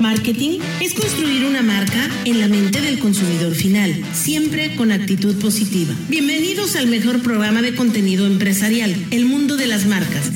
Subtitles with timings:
[0.00, 5.94] Marketing es construir una marca en la mente del consumidor final, siempre con actitud positiva.
[6.08, 10.30] Bienvenidos al mejor programa de contenido empresarial, El Mundo de las Marcas.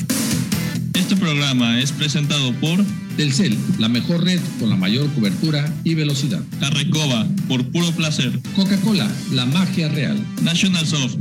[0.93, 2.85] Este programa es presentado por
[3.17, 6.43] Telcel, la mejor red con la mayor cobertura y velocidad.
[6.61, 8.39] La Recoba, por puro placer.
[8.55, 10.23] Coca-Cola, la magia real.
[10.43, 11.15] National Soft,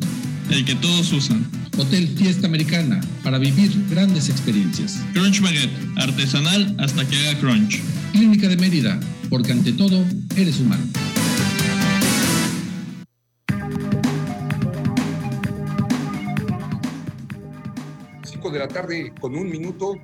[0.50, 1.46] el que todos usan.
[1.78, 5.00] Hotel Fiesta Americana, para vivir grandes experiencias.
[5.14, 7.80] Crunch Baguette, artesanal hasta que haga crunch.
[8.14, 10.04] Clínica de Mérida, porque ante todo
[10.36, 10.84] eres humano.
[18.22, 19.96] Cinco de la tarde con un minuto.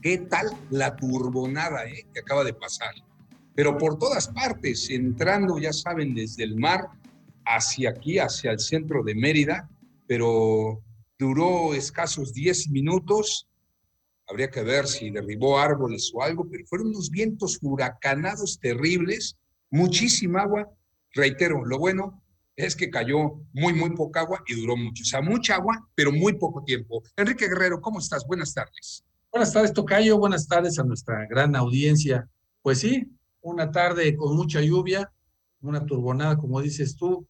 [0.00, 2.94] ¿Qué tal la turbonada eh, que acaba de pasar?
[3.52, 6.86] Pero por todas partes, entrando, ya saben, desde el mar
[7.44, 9.68] hacia aquí, hacia el centro de Mérida,
[10.06, 10.84] pero
[11.18, 13.47] duró escasos 10 minutos.
[14.28, 19.36] Habría que ver si derribó árboles o algo, pero fueron unos vientos huracanados terribles,
[19.70, 20.68] muchísima agua.
[21.12, 22.22] Reitero, lo bueno
[22.54, 25.02] es que cayó muy, muy poca agua y duró mucho.
[25.02, 27.02] O sea, mucha agua, pero muy poco tiempo.
[27.16, 28.26] Enrique Guerrero, ¿cómo estás?
[28.26, 29.04] Buenas tardes.
[29.30, 30.18] Buenas tardes, Tocayo.
[30.18, 32.28] Buenas tardes a nuestra gran audiencia.
[32.62, 35.10] Pues sí, una tarde con mucha lluvia,
[35.60, 37.26] una turbonada, como dices tú,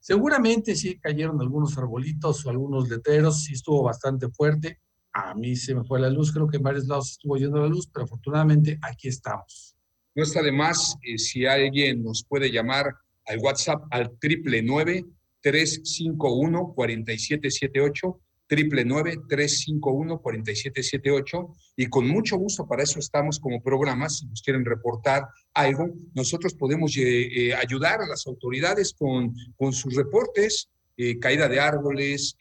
[0.00, 4.80] Seguramente sí cayeron algunos arbolitos o algunos letreros, sí estuvo bastante fuerte.
[5.20, 7.66] A mí se me fue la luz, creo que en varios lados estuvo yendo la
[7.66, 9.76] luz, pero afortunadamente aquí estamos.
[10.14, 12.94] No está de más eh, si alguien nos puede llamar
[13.26, 15.04] al WhatsApp al triple nueve
[15.40, 21.10] tres cinco uno cuarenta siete siete ocho triple nueve tres cinco uno cuarenta siete siete
[21.10, 25.88] ocho y con mucho gusto para eso estamos como programa si nos quieren reportar algo
[26.14, 31.60] nosotros podemos eh, eh, ayudar a las autoridades con, con sus reportes eh, caída de
[31.60, 32.36] árboles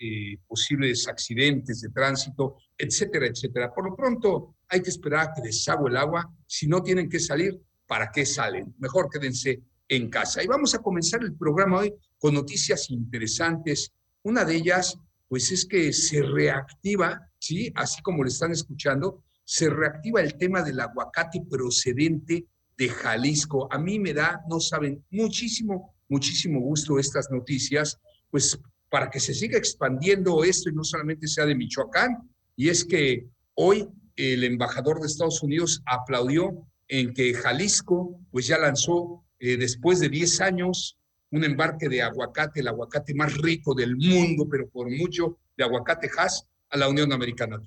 [0.47, 3.71] posibles accidentes de tránsito etcétera etcétera.
[3.73, 6.27] Por lo pronto hay que esperar a que desagüe el agua.
[6.45, 10.43] Si no tienen que salir para qué salen mejor quédense en casa.
[10.43, 13.93] Y vamos a comenzar el programa hoy con noticias interesantes.
[14.23, 14.97] Una de ellas
[15.27, 17.71] pues es que se reactiva, ¿sí?
[17.75, 22.45] Así como lo están escuchando, se reactiva el tema del aguacate procedente
[22.77, 23.67] de Jalisco.
[23.71, 27.97] A mí me da, no saben, muchísimo, muchísimo gusto estas noticias,
[28.29, 32.29] pues para que se siga expandiendo esto y no solamente sea de Michoacán.
[32.55, 38.57] Y es que hoy el embajador de Estados Unidos aplaudió en que Jalisco, pues ya
[38.57, 40.97] lanzó eh, después de 10 años
[41.31, 46.09] un embarque de aguacate, el aguacate más rico del mundo, pero por mucho, de aguacate
[46.17, 47.59] Hass a la Unión Americana.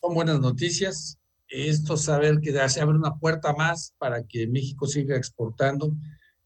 [0.00, 1.18] Son buenas noticias.
[1.48, 5.94] Esto saber que se abre una puerta más para que México siga exportando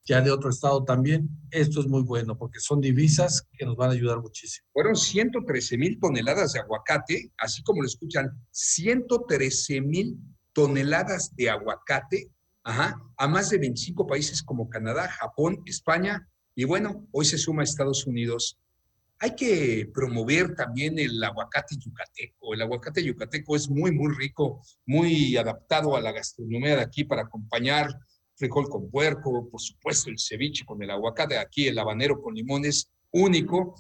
[0.08, 1.28] ya de otro estado también.
[1.50, 4.66] Esto es muy bueno porque son divisas que nos van a ayudar muchísimo.
[4.72, 10.18] Fueron 113 mil toneladas de aguacate, así como lo escuchan, 113 mil
[10.54, 12.30] toneladas de aguacate
[12.64, 17.64] a más de 25 países como Canadá, Japón, España y bueno, hoy se suma a
[17.64, 18.58] Estados Unidos.
[19.20, 22.54] Hay que promover también el aguacate yucateco.
[22.54, 27.22] El aguacate yucateco es muy, muy rico, muy adaptado a la gastronomía de aquí para
[27.22, 27.88] acompañar
[28.38, 32.88] frijol con puerco, por supuesto el ceviche con el aguacate, aquí el habanero con limones,
[33.10, 33.74] único.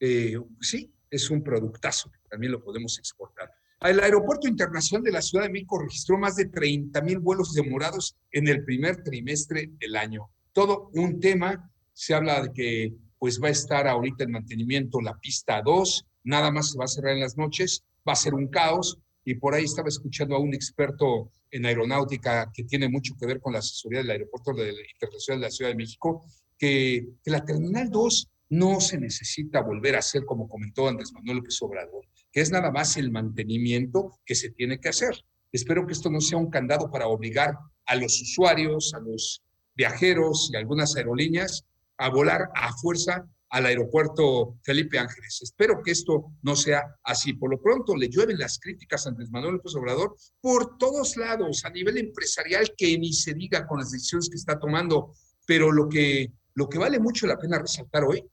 [0.00, 3.50] Eh, sí, es un productazo, también lo podemos exportar.
[3.80, 8.16] El Aeropuerto Internacional de la Ciudad de México registró más de 30 mil vuelos demorados
[8.30, 10.30] en el primer trimestre del año.
[10.52, 11.70] Todo un tema.
[11.92, 16.50] Se habla de que pues va a estar ahorita en mantenimiento la pista 2, nada
[16.50, 18.98] más se va a cerrar en las noches, va a ser un caos.
[19.24, 23.40] Y por ahí estaba escuchando a un experto en aeronáutica que tiene mucho que ver
[23.40, 26.24] con la asesoría del Aeropuerto Internacional de la Ciudad de México,
[26.58, 31.38] que, que la Terminal 2 no se necesita volver a hacer como comentó Andrés Manuel
[31.38, 35.14] López Obrador que es nada más el mantenimiento que se tiene que hacer.
[35.52, 37.54] Espero que esto no sea un candado para obligar
[37.86, 39.42] a los usuarios, a los
[39.74, 41.64] viajeros y algunas aerolíneas
[41.96, 45.40] a volar a fuerza al aeropuerto Felipe Ángeles.
[45.42, 47.32] Espero que esto no sea así.
[47.32, 51.64] Por lo pronto le llueven las críticas a Andrés Manuel López Obrador por todos lados,
[51.64, 55.14] a nivel empresarial, que ni se diga con las decisiones que está tomando.
[55.46, 58.24] Pero lo que, lo que vale mucho la pena resaltar hoy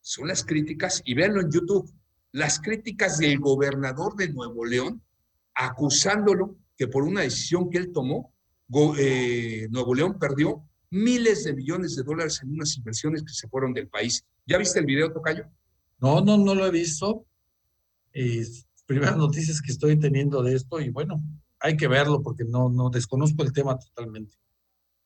[0.00, 1.92] son las críticas, y véanlo en YouTube,
[2.32, 5.02] las críticas del gobernador de Nuevo León,
[5.54, 8.34] acusándolo que por una decisión que él tomó,
[8.98, 13.72] eh, Nuevo León perdió miles de millones de dólares en unas inversiones que se fueron
[13.72, 14.24] del país.
[14.46, 15.44] ¿Ya viste el video, Tocayo?
[16.00, 17.26] No, no, no lo he visto.
[18.12, 18.46] Eh,
[18.86, 21.22] primeras noticias que estoy teniendo de esto y bueno,
[21.60, 24.34] hay que verlo porque no, no desconozco el tema totalmente.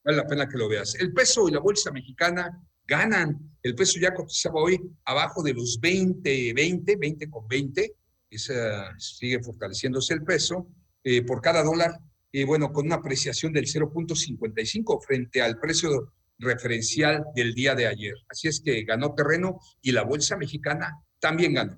[0.05, 0.95] Vale la pena que lo veas.
[0.97, 3.57] El peso y la bolsa mexicana ganan.
[3.63, 7.95] El peso ya cotizaba hoy abajo de los 20, 20, 20 con 20.
[8.31, 10.67] Esa, sigue fortaleciéndose el peso.
[11.05, 11.99] Eh, por cada dólar
[12.33, 18.15] y bueno, con una apreciación del 0.55 frente al precio referencial del día de ayer.
[18.29, 21.77] Así es que ganó terreno y la bolsa mexicana también ganó.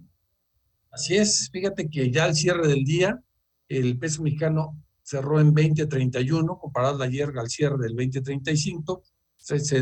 [0.91, 3.21] Así es, fíjate que ya al cierre del día,
[3.69, 9.03] el peso mexicano cerró en 20.31, comparado ayer al cierre del 20.35,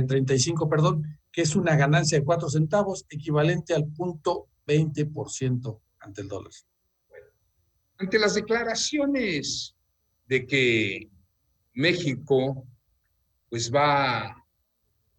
[0.08, 6.28] 35, perdón, que es una ganancia de 4 centavos, equivalente al punto 20% ante el
[6.28, 6.52] dólar.
[7.98, 9.76] ante las declaraciones
[10.32, 11.10] de que
[11.74, 12.66] México
[13.50, 14.34] pues va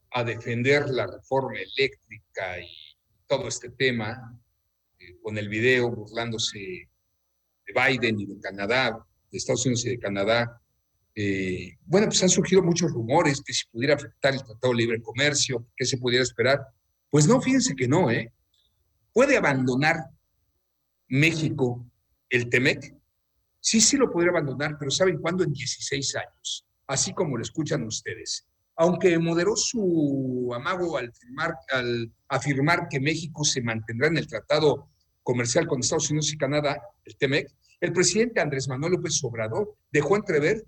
[0.10, 2.68] a defender la reforma eléctrica y
[3.27, 4.42] todo este tema,
[4.98, 10.00] eh, con el video burlándose de Biden y de Canadá, de Estados Unidos y de
[10.00, 10.60] Canadá.
[11.13, 15.01] Eh, bueno, pues han surgido muchos rumores que si pudiera afectar el Tratado de Libre
[15.04, 16.60] Comercio, que se pudiera esperar.
[17.12, 18.33] Pues no, fíjense que no, ¿eh?
[19.13, 20.10] ¿Puede abandonar
[21.07, 21.86] México
[22.31, 23.02] el TEMEC?
[23.65, 25.42] Sí, sí lo podría abandonar, pero ¿saben cuándo?
[25.45, 28.45] En 16 años, así como lo escuchan ustedes.
[28.75, 31.13] Aunque moderó su amago al,
[31.71, 34.89] al afirmar que México se mantendrá en el tratado
[35.21, 37.48] comercial con Estados Unidos y Canadá, el TEMEC,
[37.80, 40.65] el presidente Andrés Manuel López Obrador dejó entrever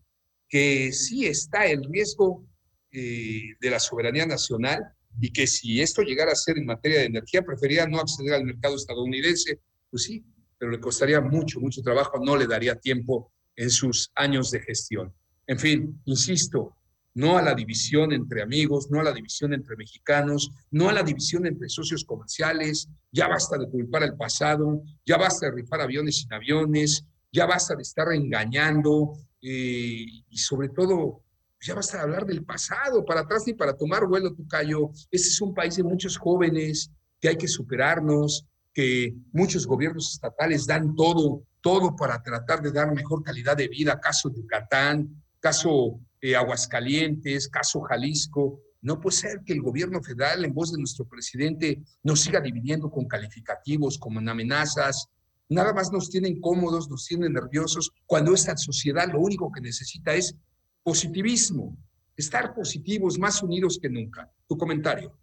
[0.48, 2.48] que sí está el riesgo
[2.94, 4.86] eh, de la soberanía nacional
[5.20, 8.46] y que si esto llegara a ser en materia de energía, prefería no acceder al
[8.46, 9.60] mercado estadounidense.
[9.92, 10.24] Pues sí,
[10.58, 15.14] pero le costaría mucho, mucho trabajo, no le daría tiempo en sus años de gestión.
[15.48, 16.76] En fin, insisto,
[17.16, 21.02] no a la división entre amigos, no a la división entre mexicanos, no a la
[21.02, 26.18] división entre socios comerciales, ya basta de culpar al pasado, ya basta de rifar aviones
[26.18, 31.22] sin aviones, ya basta de estar engañando eh, y sobre todo,
[31.62, 34.92] ya basta de hablar del pasado, para atrás ni para tomar vuelo, Tucayo.
[35.10, 40.68] Este es un país de muchos jóvenes que hay que superarnos, que muchos gobiernos estatales
[40.68, 46.36] dan todo, todo para tratar de dar mejor calidad de vida, caso Yucatán, caso eh,
[46.36, 48.60] Aguascalientes, caso Jalisco.
[48.82, 52.92] No puede ser que el gobierno federal, en voz de nuestro presidente, nos siga dividiendo
[52.92, 55.08] con calificativos, como en amenazas.
[55.48, 60.14] Nada más nos tienen cómodos, nos tienen nerviosos, cuando esta sociedad lo único que necesita
[60.14, 60.36] es
[60.84, 61.78] positivismo,
[62.18, 64.30] estar positivos, más unidos que nunca.
[64.48, 65.18] Tu comentario.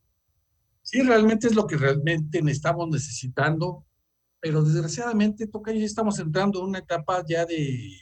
[0.93, 3.87] Sí, realmente es lo que realmente estamos necesitando,
[4.41, 7.97] pero desgraciadamente, toca ya estamos entrando en una etapa ya de,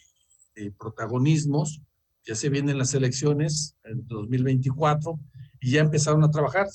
[0.77, 1.81] protagonismos,
[2.27, 5.21] ya se vienen las elecciones en 2024
[5.61, 6.67] y ya empezaron a trabajar.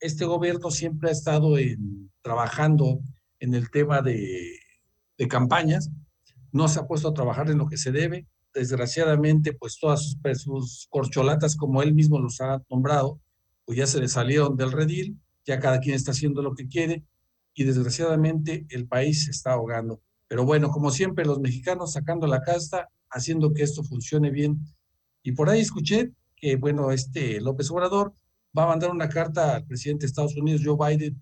[0.00, 3.00] Este gobierno siempre ha estado en, trabajando
[3.40, 4.58] en el tema de,
[5.16, 5.90] de campañas,
[6.52, 8.26] no se ha puesto a trabajar en lo que se debe.
[8.52, 13.18] Desgraciadamente, pues todas sus, sus corcholatas, como él mismo los ha nombrado,
[13.64, 17.04] pues ya se le salieron del redil ya cada quien está haciendo lo que quiere
[17.54, 20.02] y desgraciadamente el país se está ahogando.
[20.26, 24.58] Pero bueno, como siempre, los mexicanos sacando la casta, haciendo que esto funcione bien.
[25.22, 28.14] Y por ahí escuché que, bueno, este López Obrador
[28.56, 31.20] va a mandar una carta al presidente de Estados Unidos, Joe Biden,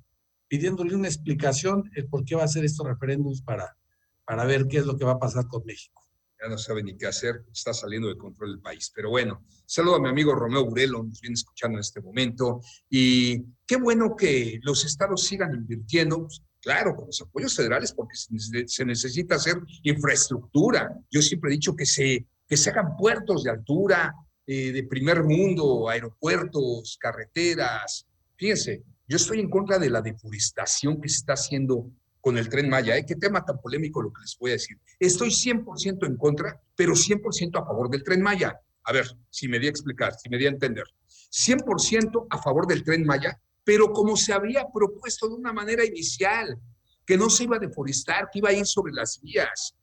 [0.49, 3.77] pidiéndole una explicación por qué va a hacer estos referéndums para,
[4.25, 6.01] para ver qué es lo que va a pasar con México
[6.43, 8.91] ya no sabe ni qué hacer, está saliendo de control el país.
[8.94, 12.61] Pero bueno, saludo a mi amigo Romeo Burelo, nos viene escuchando en este momento.
[12.91, 18.17] Y qué bueno que los estados sigan invirtiendo, pues, claro, con los apoyos federales, porque
[18.17, 20.93] se necesita hacer infraestructura.
[21.11, 24.12] Yo siempre he dicho que se, que se hagan puertos de altura,
[24.47, 28.07] eh, de primer mundo, aeropuertos, carreteras.
[28.37, 31.88] Fíjense, yo estoy en contra de la deforestación que se está haciendo
[32.23, 32.97] con el tren Maya.
[32.97, 33.05] ¿eh?
[33.05, 34.79] Qué tema tan polémico lo que les voy a decir.
[34.99, 38.59] Estoy 100% en contra, pero 100% a favor del tren Maya.
[38.85, 40.85] A ver, si me di a explicar, si me di a entender.
[41.09, 46.59] 100% a favor del tren Maya, pero como se había propuesto de una manera inicial,
[47.05, 49.75] que no se iba a deforestar, que iba a ir sobre las vías,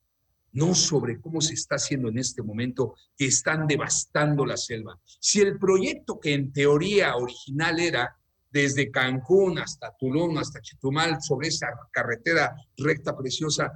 [0.53, 4.97] no sobre cómo se está haciendo en este momento, que están devastando la selva.
[5.19, 8.17] Si el proyecto que en teoría original era
[8.51, 13.71] desde Cancún hasta Tulum, hasta Chetumal, sobre esa carretera recta preciosa.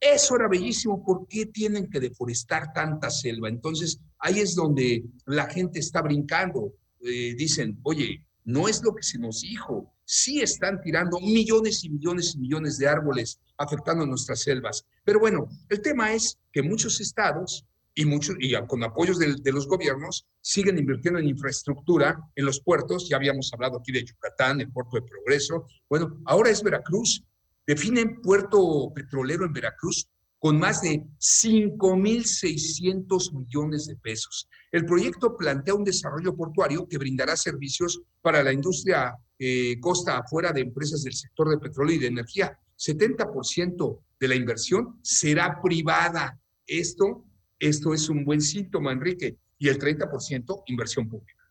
[0.00, 1.04] Eso era bellísimo.
[1.04, 3.48] ¿Por qué tienen que deforestar tanta selva?
[3.48, 6.74] Entonces, ahí es donde la gente está brincando.
[7.00, 9.94] Eh, dicen, oye, no es lo que se nos dijo.
[10.04, 14.86] Sí están tirando millones y millones y millones de árboles afectando nuestras selvas.
[15.04, 17.66] Pero bueno, el tema es que muchos estados
[17.98, 23.08] y, muchos, y con apoyos de, los gobiernos siguen invirtiendo en infraestructura en los puertos.
[23.08, 25.66] Ya habíamos hablado aquí de Yucatán, el puerto de Progreso.
[25.90, 27.24] Bueno, ahora es Veracruz.
[27.66, 34.48] Definen puerto petrolero en Veracruz con más de 5.600 millones de pesos.
[34.70, 40.52] El proyecto plantea un desarrollo portuario que brindará servicios para la industria eh, costa afuera
[40.52, 42.56] de empresas del sector de petróleo y de energía.
[42.78, 46.40] 70% de la inversión será privada.
[46.64, 47.24] Esto
[47.58, 49.36] Esto es un buen síntoma, Enrique.
[49.58, 51.42] Y el 30% inversión pública.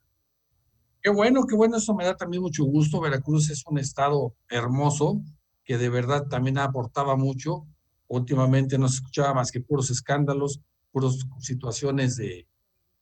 [1.01, 3.01] Qué bueno, qué bueno, eso me da también mucho gusto.
[3.01, 5.21] Veracruz es un estado hermoso
[5.63, 7.67] que de verdad también aportaba mucho.
[8.07, 10.61] Últimamente no se escuchaba más que puros escándalos,
[10.91, 12.47] puras situaciones de,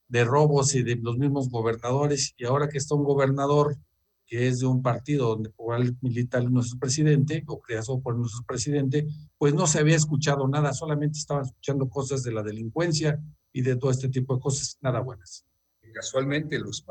[0.07, 2.33] de robos y de los mismos gobernadores.
[2.37, 3.77] Y ahora que está un gobernador
[4.25, 8.43] que es de un partido donde por el militar nuestro presidente, o creado por nuestro
[8.45, 13.19] presidente, pues no se había escuchado nada, solamente estaban escuchando cosas de la delincuencia
[13.53, 15.45] y de todo este tipo de cosas nada buenas.
[15.93, 16.83] Casualmente, los,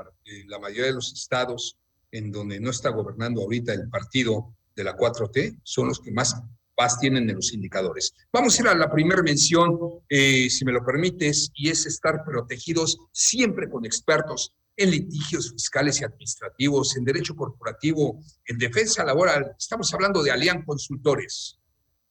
[0.46, 1.76] la mayoría de los estados
[2.10, 6.40] en donde no está gobernando ahorita el partido de la 4T son los que más
[6.74, 8.14] paz tienen en los indicadores.
[8.32, 12.24] Vamos a ir a la primera mención, eh, si me lo permites, y es estar
[12.24, 19.54] protegidos siempre con expertos en litigios fiscales y administrativos, en derecho corporativo, en defensa laboral.
[19.58, 21.58] Estamos hablando de Alian Consultores.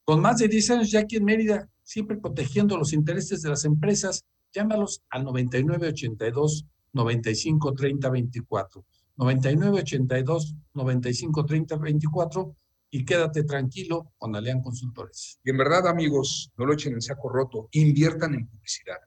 [0.05, 3.65] Con más de 10 años ya aquí en Mérida, siempre protegiendo los intereses de las
[3.65, 8.86] empresas, llámalos al 9982 95 30 24.
[9.15, 12.55] 9982 95 30 24
[12.91, 15.39] y quédate tranquilo con Alian Consultores.
[15.43, 18.98] Y en verdad, amigos, no lo echen en saco roto, inviertan en publicidad.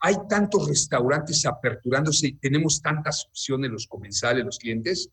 [0.00, 5.10] Hay tantos restaurantes aperturándose y tenemos tantas opciones los comensales, los clientes,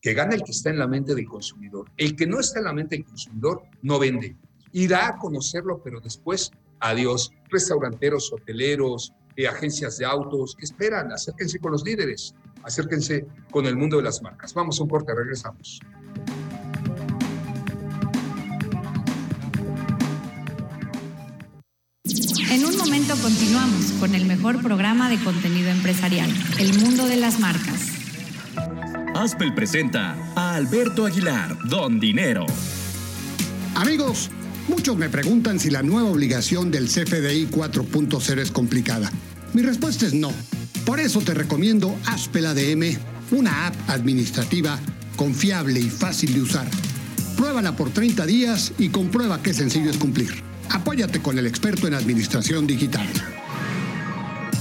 [0.00, 1.90] que gana el que está en la mente del consumidor.
[1.96, 4.36] El que no está en la mente del consumidor no vende.
[4.72, 7.32] Irá a conocerlo, pero después, adiós.
[7.50, 11.12] Restauranteros, hoteleros, eh, agencias de autos, ¿qué esperan?
[11.12, 14.54] Acérquense con los líderes, acérquense con el mundo de las marcas.
[14.54, 15.80] Vamos a un corte, regresamos.
[23.10, 27.88] Momento continuamos con el mejor programa de contenido empresarial, El Mundo de las Marcas.
[29.14, 32.46] Aspel presenta a Alberto Aguilar, Don Dinero.
[33.74, 34.30] Amigos,
[34.68, 39.10] muchos me preguntan si la nueva obligación del CFDI 4.0 es complicada.
[39.54, 40.32] Mi respuesta es no.
[40.84, 42.96] Por eso te recomiendo Aspel ADM,
[43.32, 44.78] una app administrativa
[45.16, 46.68] confiable y fácil de usar.
[47.36, 50.50] Pruébala por 30 días y comprueba qué sencillo es cumplir.
[50.70, 53.06] Apóyate con el experto en administración digital.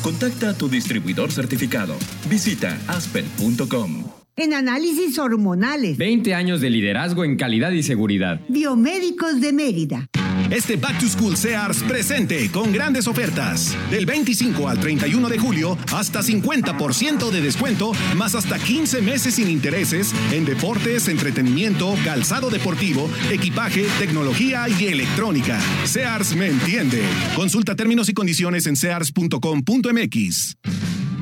[0.01, 1.95] Contacta a tu distribuidor certificado.
[2.29, 4.03] Visita aspen.com.
[4.35, 5.97] En análisis hormonales.
[5.97, 8.39] 20 años de liderazgo en calidad y seguridad.
[8.47, 10.09] Biomédicos de Mérida.
[10.51, 13.75] Este Back to School Sears presente con grandes ofertas.
[13.91, 19.49] Del 25 al 31 de julio, hasta 50% de descuento, más hasta 15 meses sin
[19.49, 25.59] intereses en deportes, entretenimiento, calzado deportivo, equipaje, tecnología y electrónica.
[25.85, 27.03] Sears me entiende.
[27.35, 30.57] Consulta términos y condiciones en sears.com.mx.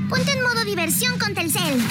[0.10, 1.82] Ponte en modo diversión con Telcel.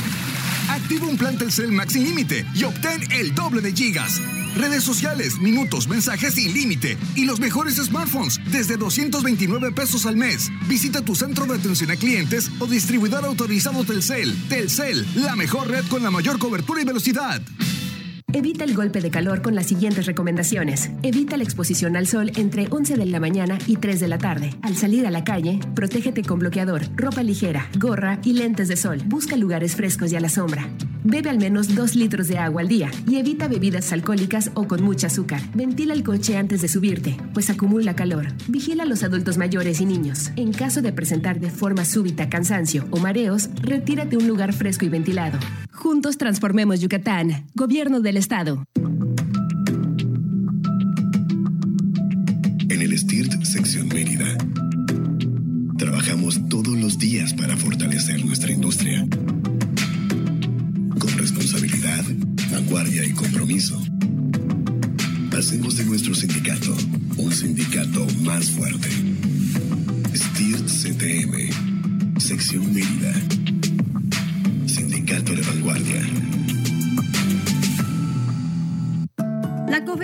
[0.70, 4.20] Activa un plan Telcel Max sin límite y obtén el doble de gigas
[4.56, 10.50] redes sociales, minutos, mensajes sin límite y los mejores smartphones desde 229 pesos al mes.
[10.66, 14.34] Visita tu centro de atención a clientes o distribuidor autorizado Telcel.
[14.48, 17.42] Telcel, la mejor red con la mayor cobertura y velocidad.
[18.36, 20.90] Evita el golpe de calor con las siguientes recomendaciones.
[21.02, 24.50] Evita la exposición al sol entre 11 de la mañana y 3 de la tarde.
[24.60, 29.00] Al salir a la calle, protégete con bloqueador, ropa ligera, gorra y lentes de sol.
[29.06, 30.68] Busca lugares frescos y a la sombra.
[31.02, 34.82] Bebe al menos 2 litros de agua al día y evita bebidas alcohólicas o con
[34.82, 35.40] mucha azúcar.
[35.54, 38.26] Ventila el coche antes de subirte, pues acumula calor.
[38.48, 40.30] Vigila a los adultos mayores y niños.
[40.36, 44.84] En caso de presentar de forma súbita cansancio o mareos, retírate a un lugar fresco
[44.84, 45.38] y ventilado.
[45.72, 47.46] Juntos transformemos Yucatán.
[47.54, 48.25] Gobierno del Estado.
[52.68, 54.26] En el STIRT Sección Mérida,
[55.78, 59.06] trabajamos todos los días para fortalecer nuestra industria.
[60.98, 62.04] Con responsabilidad,
[62.50, 63.80] vanguardia y compromiso.
[65.38, 66.76] Hacemos de nuestro sindicato
[67.18, 68.88] un sindicato más fuerte.
[70.14, 73.55] STIRT CTM, Sección Mérida.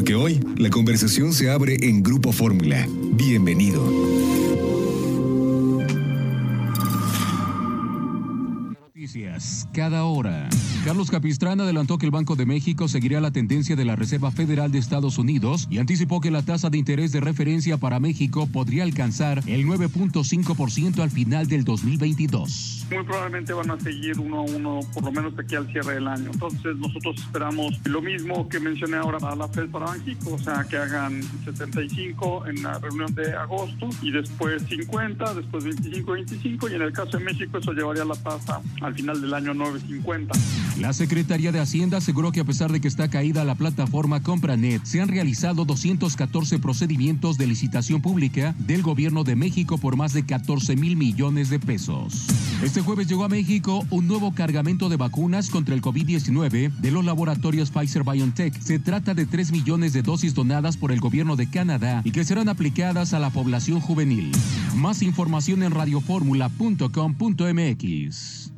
[0.00, 2.88] Porque hoy la conversación se abre en Grupo Fórmula.
[3.12, 3.84] Bienvenido.
[8.80, 10.48] Noticias, cada hora.
[10.84, 14.72] Carlos Capistrán adelantó que el Banco de México seguirá la tendencia de la Reserva Federal
[14.72, 18.84] de Estados Unidos y anticipó que la tasa de interés de referencia para México podría
[18.84, 22.86] alcanzar el 9.5% al final del 2022.
[22.90, 26.08] Muy probablemente van a seguir uno a uno, por lo menos aquí al cierre del
[26.08, 26.30] año.
[26.32, 30.64] Entonces nosotros esperamos lo mismo que mencioné ahora a la Fed para México, o sea,
[30.64, 36.74] que hagan 75 en la reunión de agosto y después 50, después 25, 25 y
[36.74, 40.69] en el caso de México eso llevaría la tasa al final del año 950.
[40.78, 44.84] La Secretaría de Hacienda aseguró que a pesar de que está caída la plataforma CompraNet,
[44.84, 50.24] se han realizado 214 procedimientos de licitación pública del gobierno de México por más de
[50.24, 52.26] 14 mil millones de pesos.
[52.62, 57.04] Este jueves llegó a México un nuevo cargamento de vacunas contra el COVID-19 de los
[57.04, 58.58] laboratorios Pfizer BioNTech.
[58.60, 62.24] Se trata de 3 millones de dosis donadas por el gobierno de Canadá y que
[62.24, 64.30] serán aplicadas a la población juvenil.
[64.74, 68.49] Más información en radioformula.com.mx.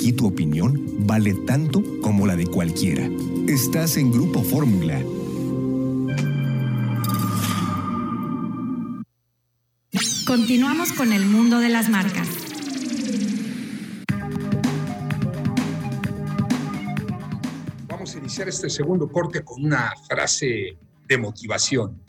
[0.00, 3.06] Aquí tu opinión vale tanto como la de cualquiera.
[3.46, 4.98] Estás en Grupo Fórmula.
[10.26, 12.26] Continuamos con el mundo de las marcas.
[17.86, 22.02] Vamos a iniciar este segundo corte con una frase de motivación.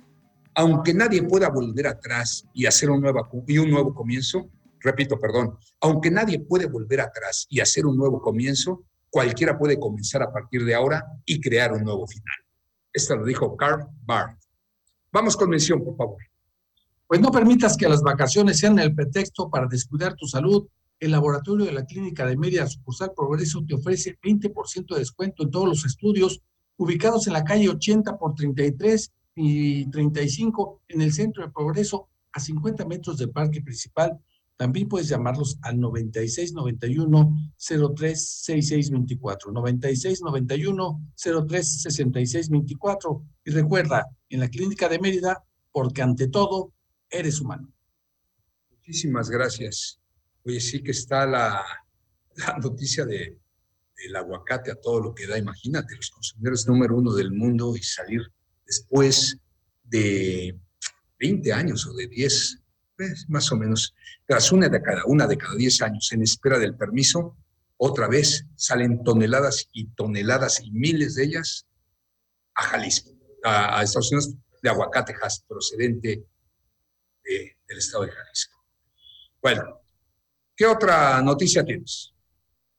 [0.56, 4.50] Aunque nadie pueda volver atrás y hacer un nuevo, y un nuevo comienzo,
[4.84, 10.24] repito, perdón, aunque nadie puede volver atrás y hacer un nuevo comienzo, cualquiera puede comenzar
[10.24, 12.36] a partir de ahora y crear un nuevo final.
[12.94, 14.40] Esto lo dijo Carl Barth.
[15.12, 16.18] Vamos con mención, por favor.
[17.08, 20.68] Pues no permitas que las vacaciones sean el pretexto para descuidar tu salud.
[21.00, 25.52] El laboratorio de la Clínica de Media Sucursal Progreso te ofrece 20% de descuento en
[25.52, 26.42] todos los estudios
[26.78, 32.40] ubicados en la calle 80 por 33 y 35 en el centro de Progreso a
[32.40, 34.18] 50 metros del parque principal.
[34.62, 45.44] También puedes llamarlos al 9691 036624 9691 036624 y recuerda, en la Clínica de Mérida,
[45.72, 46.76] porque ante todo
[47.10, 47.74] eres humano.
[48.70, 50.00] Muchísimas gracias.
[50.46, 51.66] Oye, sí que está la,
[52.36, 53.40] la noticia de,
[53.98, 55.40] del aguacate a todo lo que da.
[55.40, 58.22] Imagínate, los consumidores número uno del mundo y salir
[58.68, 59.40] después
[59.86, 60.56] de
[61.18, 62.61] 20 años o de 10,
[63.02, 63.96] pues, más o menos,
[64.28, 67.36] tras una de cada, una de cada 10 años en espera del permiso,
[67.78, 71.66] otra vez salen toneladas y toneladas y miles de ellas
[72.54, 73.10] a Jalisco,
[73.44, 75.16] a, Estados Unidos, de aguacate
[75.48, 76.24] procedente
[77.24, 78.64] de, del estado de Jalisco.
[79.42, 79.82] Bueno,
[80.56, 82.14] ¿qué otra noticia tienes?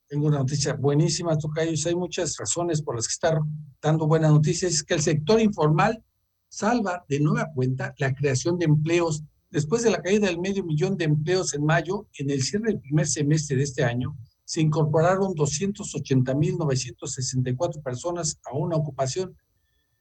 [0.07, 1.85] Tengo una noticia buenísima, Tocayos.
[1.87, 3.41] Hay muchas razones por las que estar
[3.81, 4.73] dando buenas noticias.
[4.73, 6.01] Es que el sector informal
[6.49, 9.25] salva de nueva cuenta la creación de empleos.
[9.53, 12.81] Después de la caída del medio millón de empleos en mayo, en el cierre del
[12.81, 19.37] primer semestre de este año, se incorporaron 280.964 personas a una ocupación.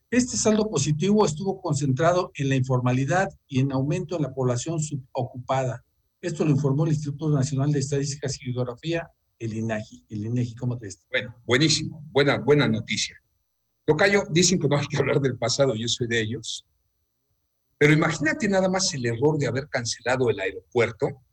[0.10, 5.84] Este saldo positivo estuvo concentrado en la informalidad y en aumento en la población subocupada.
[6.22, 10.06] Esto lo informó el Instituto Nacional de Estadísticas y Geografía, el INAGI.
[10.08, 11.04] El INAGI, ¿cómo te está?
[11.12, 13.22] Bueno, buenísimo, buena, buena noticia.
[13.84, 16.66] Tocayo, dicen que no hay que hablar del pasado, yo soy de ellos.
[17.82, 21.24] Pero imagínate nada más el error de haber cancelado el aeropuerto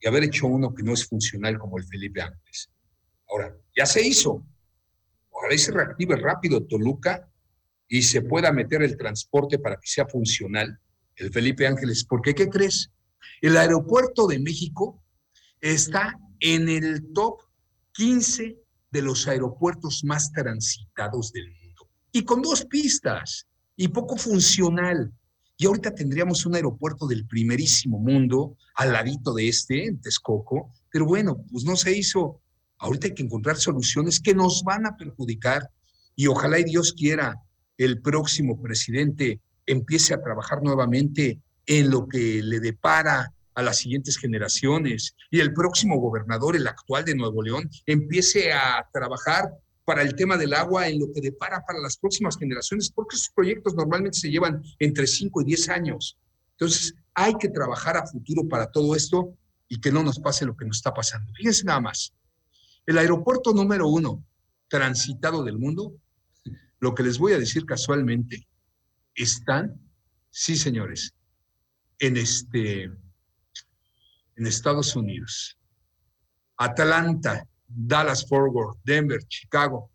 [0.00, 2.68] y haber hecho uno que no es funcional como el Felipe Ángeles.
[3.30, 4.44] Ahora, ya se hizo.
[5.30, 7.30] Ojalá y se reactive rápido Toluca
[7.86, 10.80] y se pueda meter el transporte para que sea funcional
[11.14, 12.04] el Felipe Ángeles.
[12.04, 12.90] Porque, ¿qué crees?
[13.40, 15.00] El aeropuerto de México
[15.60, 17.40] está en el top
[17.92, 18.58] 15
[18.90, 21.88] de los aeropuertos más transitados del mundo.
[22.10, 25.12] Y con dos pistas y poco funcional.
[25.58, 31.04] Y ahorita tendríamos un aeropuerto del primerísimo mundo al ladito de este, en Texcoco, pero
[31.04, 32.40] bueno, pues no se hizo.
[32.78, 35.68] Ahorita hay que encontrar soluciones que nos van a perjudicar.
[36.14, 37.42] Y ojalá y Dios quiera
[37.76, 44.16] el próximo presidente empiece a trabajar nuevamente en lo que le depara a las siguientes
[44.16, 45.16] generaciones.
[45.30, 49.50] Y el próximo gobernador, el actual de Nuevo León, empiece a trabajar
[49.88, 53.30] para el tema del agua en lo que depara para las próximas generaciones, porque esos
[53.30, 56.18] proyectos normalmente se llevan entre 5 y 10 años.
[56.50, 59.34] Entonces, hay que trabajar a futuro para todo esto
[59.66, 61.32] y que no nos pase lo que nos está pasando.
[61.32, 62.12] Fíjense nada más,
[62.84, 64.22] el aeropuerto número uno
[64.68, 65.96] transitado del mundo,
[66.80, 68.46] lo que les voy a decir casualmente,
[69.14, 69.80] están,
[70.28, 71.14] sí señores,
[71.98, 75.58] en este, en Estados Unidos.
[76.58, 79.90] Atlanta, Dallas Forward, Denver, Chicago,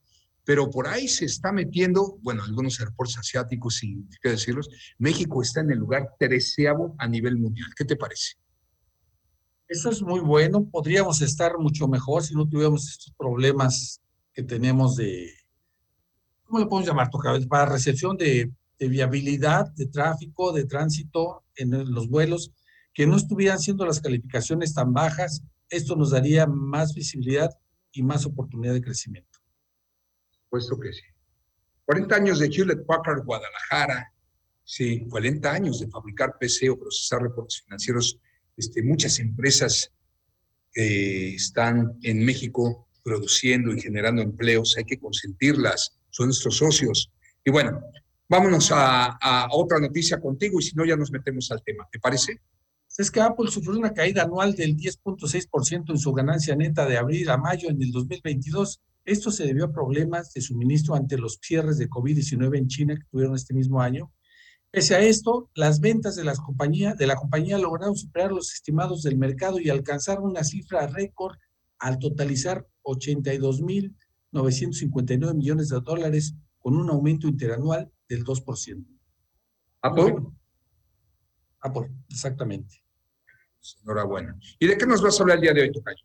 [0.46, 5.62] pero por ahí se está metiendo, bueno, algunos aeropuertos asiáticos, sin qué decirlos, México está
[5.62, 7.70] en el lugar treceavo a nivel mundial.
[7.76, 8.34] ¿Qué te parece?
[9.68, 10.66] Eso es muy bueno.
[10.66, 14.02] Podríamos estar mucho mejor si no tuviéramos estos problemas
[14.34, 15.32] que tenemos de,
[16.44, 17.10] ¿cómo le podemos llamar?
[17.48, 22.52] Para recepción de, de viabilidad, de tráfico, de tránsito en los vuelos,
[22.94, 25.42] que no estuvieran siendo las calificaciones tan bajas.
[25.70, 27.50] Esto nos daría más visibilidad
[27.94, 29.40] y más oportunidad de crecimiento.
[30.50, 31.04] Puesto que sí.
[31.86, 34.12] 40 años de Hewlett Packard Guadalajara,
[34.64, 38.20] sí, 40 años de fabricar PC o procesar reportes financieros.
[38.58, 39.92] Este, muchas empresas
[40.72, 47.12] que están en México produciendo y generando empleos, hay que consentirlas, son nuestros socios.
[47.44, 47.82] Y bueno,
[48.30, 52.00] vámonos a, a otra noticia contigo y si no ya nos metemos al tema, ¿te
[52.00, 52.40] parece?
[52.98, 57.30] Es que Apple sufrió una caída anual del 10.6% en su ganancia neta de abril
[57.30, 61.78] a mayo en el 2022 esto se debió a problemas de suministro ante los cierres
[61.78, 64.14] de COVID-19 en China que tuvieron este mismo año.
[64.72, 69.04] Pese a esto, las ventas de, las compañías, de la compañía lograron superar los estimados
[69.04, 71.36] del mercado y alcanzar una cifra récord
[71.80, 78.86] al totalizar 82.959 millones de dólares con un aumento interanual del 2%.
[79.82, 80.16] ¿Apple?
[81.60, 82.83] Apple, exactamente.
[83.84, 84.38] Enhorabuena.
[84.60, 86.04] ¿Y de qué nos vas a hablar el día de hoy, Tocayo?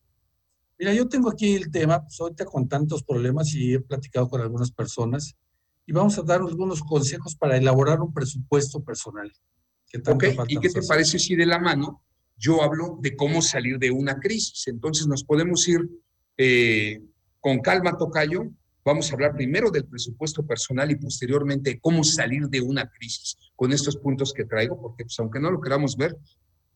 [0.79, 4.41] Mira, yo tengo aquí el tema, pues ahorita con tantos problemas y he platicado con
[4.41, 5.37] algunas personas
[5.87, 9.33] y vamos a dar algunos consejos para elaborar un presupuesto personal.
[10.07, 12.05] ok, ¿y qué te parece si de la mano
[12.37, 14.69] yo hablo de cómo salir de una crisis?
[14.69, 15.81] Entonces nos podemos ir
[16.37, 17.03] eh,
[17.41, 18.45] con calma, Tocayo.
[18.85, 23.37] Vamos a hablar primero del presupuesto personal y posteriormente de cómo salir de una crisis
[23.57, 26.17] con estos puntos que traigo, porque pues, aunque no lo queramos ver,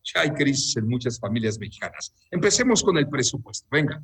[0.03, 2.13] ya hay crisis en muchas familias mexicanas.
[2.31, 3.67] Empecemos con el presupuesto.
[3.71, 4.03] Venga.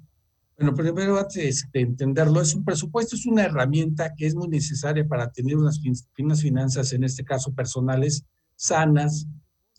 [0.57, 5.07] Bueno, primero antes de entenderlo, es un presupuesto, es una herramienta que es muy necesaria
[5.07, 5.79] para tener unas,
[6.17, 9.25] unas finanzas, en este caso personales, sanas,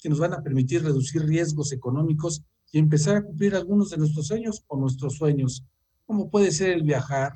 [0.00, 4.28] que nos van a permitir reducir riesgos económicos y empezar a cumplir algunos de nuestros
[4.28, 5.64] sueños o nuestros sueños,
[6.06, 7.34] como puede ser el viajar,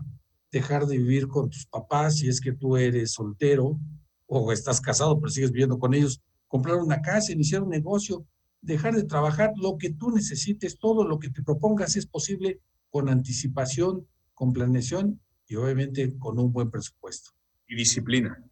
[0.50, 3.78] dejar de vivir con tus papás si es que tú eres soltero
[4.26, 8.24] o estás casado pero sigues viviendo con ellos, comprar una casa, iniciar un negocio,
[8.64, 13.08] dejar de trabajar lo que tú necesites, todo lo que te propongas es posible con
[13.08, 17.30] anticipación, con planeación y obviamente con un buen presupuesto.
[17.68, 18.42] Y disciplina.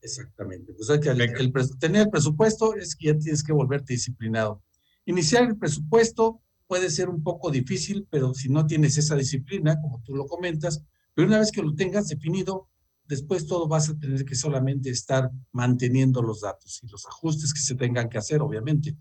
[0.00, 0.72] Exactamente.
[0.74, 4.62] Pues hay que el, tener el presupuesto es que ya tienes que volverte disciplinado.
[5.04, 10.00] Iniciar el presupuesto puede ser un poco difícil, pero si no tienes esa disciplina, como
[10.02, 10.82] tú lo comentas,
[11.14, 12.68] pero una vez que lo tengas definido,
[13.04, 17.60] después todo vas a tener que solamente estar manteniendo los datos y los ajustes que
[17.60, 18.96] se tengan que hacer, obviamente.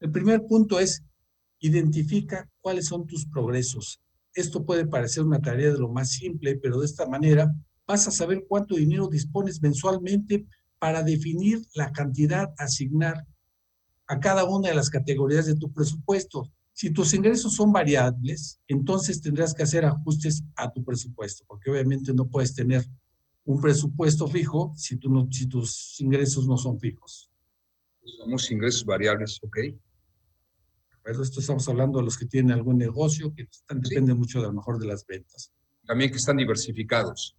[0.00, 1.02] El primer punto es,
[1.60, 4.00] identifica cuáles son tus progresos.
[4.34, 7.54] Esto puede parecer una tarea de lo más simple, pero de esta manera
[7.86, 10.46] vas a saber cuánto dinero dispones mensualmente
[10.78, 13.26] para definir la cantidad a asignar
[14.06, 16.50] a cada una de las categorías de tu presupuesto.
[16.72, 22.14] Si tus ingresos son variables, entonces tendrás que hacer ajustes a tu presupuesto, porque obviamente
[22.14, 22.86] no puedes tener
[23.44, 24.98] un presupuesto fijo si,
[25.30, 27.30] si tus ingresos no son fijos.
[28.18, 29.58] Somos ingresos variables, ¿ok?
[31.04, 34.52] Esto estamos hablando de los que tienen algún negocio, que están, dependen mucho de lo
[34.52, 35.52] mejor de las ventas.
[35.86, 37.36] También que están diversificados.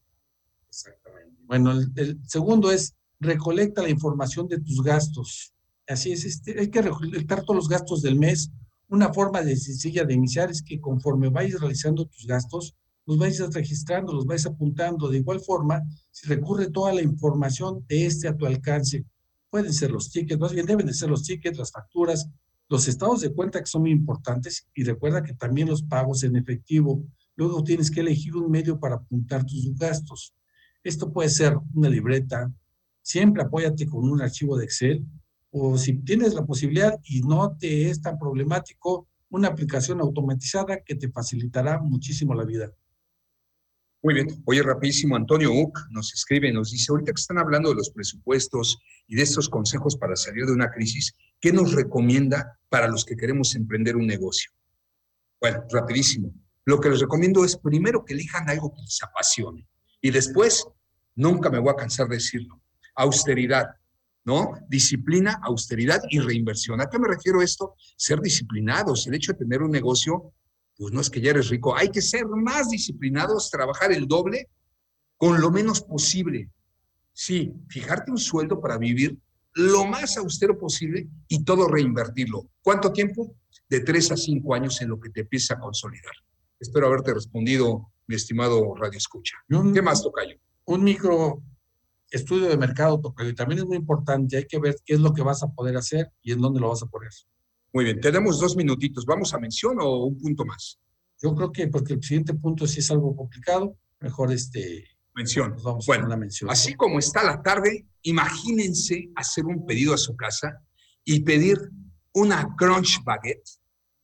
[0.68, 1.38] Exactamente.
[1.46, 5.54] Bueno, el, segundo es recolecta la información de tus gastos.
[5.88, 8.52] Así es, este, hay que recolectar todos los gastos del mes.
[8.90, 13.54] Una forma de sencilla de iniciar es que conforme vayas realizando tus gastos, los vayas
[13.54, 15.08] registrando, los vayas apuntando.
[15.10, 19.06] De igual forma, si recurre toda la información de este a tu alcance,
[19.50, 22.28] pueden ser los tickets, más bien deben de ser los tickets, las facturas,
[22.72, 26.38] los estados de cuenta que son muy importantes y recuerda que también los pagos en
[26.38, 27.04] efectivo.
[27.36, 30.34] Luego tienes que elegir un medio para apuntar tus gastos.
[30.82, 32.50] Esto puede ser una libreta.
[33.02, 35.06] Siempre apóyate con un archivo de Excel
[35.50, 40.96] o si tienes la posibilidad y no te es tan problemático, una aplicación automatizada que
[40.96, 42.72] te facilitará muchísimo la vida.
[44.04, 44.28] Muy bien.
[44.46, 48.80] Oye, rapidísimo, Antonio Uc nos escribe, nos dice, ahorita que están hablando de los presupuestos
[49.08, 53.16] y de estos consejos para salir de una crisis, ¿qué nos recomienda para los que
[53.16, 54.52] queremos emprender un negocio?
[55.40, 56.34] Bueno, rapidísimo.
[56.66, 59.68] Lo que les recomiendo es primero que elijan algo que les apasione
[60.02, 60.66] y después,
[61.16, 62.60] nunca me voy a cansar de decirlo,
[62.96, 63.68] austeridad,
[64.26, 64.54] ¿no?
[64.68, 66.82] Disciplina, austeridad y reinversión.
[66.82, 67.76] ¿A qué me refiero esto?
[67.98, 69.06] Ser disciplinados.
[69.06, 70.34] El hecho de tener un negocio
[70.78, 74.50] pues no es que ya eres rico, hay que ser más disciplinados, trabajar el doble
[75.18, 76.50] con lo menos posible.
[77.14, 79.18] Sí, fijarte un sueldo para vivir
[79.54, 82.50] lo más austero posible y todo reinvertirlo.
[82.62, 83.36] ¿Cuánto tiempo?
[83.70, 86.14] De tres a cinco años en lo que te empieza a consolidar.
[86.60, 89.36] Espero haberte respondido, mi estimado Radio Escucha.
[89.74, 90.38] ¿Qué más, Tocayo?
[90.66, 91.42] Un micro
[92.10, 94.38] estudio de mercado, Tocayo, también es muy importante.
[94.38, 96.70] Hay que ver qué es lo que vas a poder hacer y en dónde lo
[96.70, 97.12] vas a poner.
[97.74, 99.06] Muy bien, tenemos dos minutitos.
[99.06, 100.80] ¿Vamos a mención o un punto más?
[101.22, 104.86] Yo creo que porque el siguiente punto sí es algo complicado, mejor este...
[105.14, 105.56] Mención.
[105.64, 106.50] Vamos bueno, la mención.
[106.50, 110.62] así como está la tarde, imagínense hacer un pedido a su casa
[111.04, 111.58] y pedir
[112.14, 113.50] una crunch baguette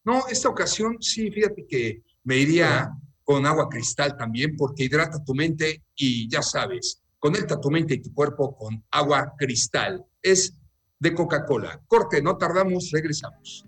[0.03, 2.91] No, esta ocasión sí, fíjate que me iría
[3.23, 8.01] con agua cristal también, porque hidrata tu mente y ya sabes, conecta tu mente y
[8.01, 10.03] tu cuerpo con agua cristal.
[10.21, 10.57] Es
[10.99, 11.79] de Coca-Cola.
[11.87, 13.65] Corte, no tardamos, regresamos.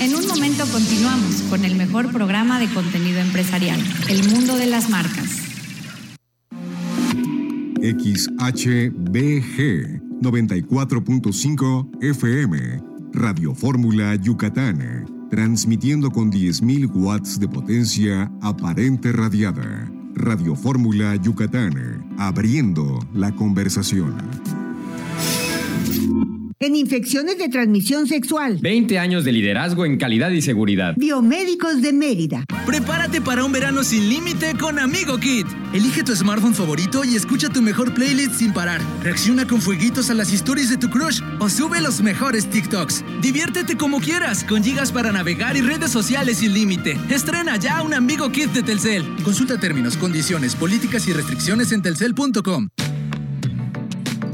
[0.00, 4.90] En un momento continuamos con el mejor programa de contenido empresarial, El Mundo de las
[4.90, 5.44] Marcas.
[7.80, 8.80] XHBG
[10.20, 12.82] 94.5 FM,
[13.12, 19.90] Radio Fórmula Yucatán, transmitiendo con 10.000 watts de potencia aparente radiada.
[20.14, 24.16] Radio Fórmula Yucatán, abriendo la conversación.
[26.60, 28.58] En infecciones de transmisión sexual.
[28.60, 30.94] 20 años de liderazgo en calidad y seguridad.
[30.96, 32.44] Biomédicos de Mérida.
[32.66, 35.46] Prepárate para un verano sin límite con Amigo Kit.
[35.72, 38.80] Elige tu smartphone favorito y escucha tu mejor playlist sin parar.
[39.04, 43.04] Reacciona con fueguitos a las historias de tu crush o sube los mejores TikToks.
[43.22, 46.98] Diviértete como quieras, con gigas para navegar y redes sociales sin límite.
[47.08, 49.04] Estrena ya un Amigo Kit de Telcel.
[49.22, 52.68] Consulta términos, condiciones, políticas y restricciones en telcel.com.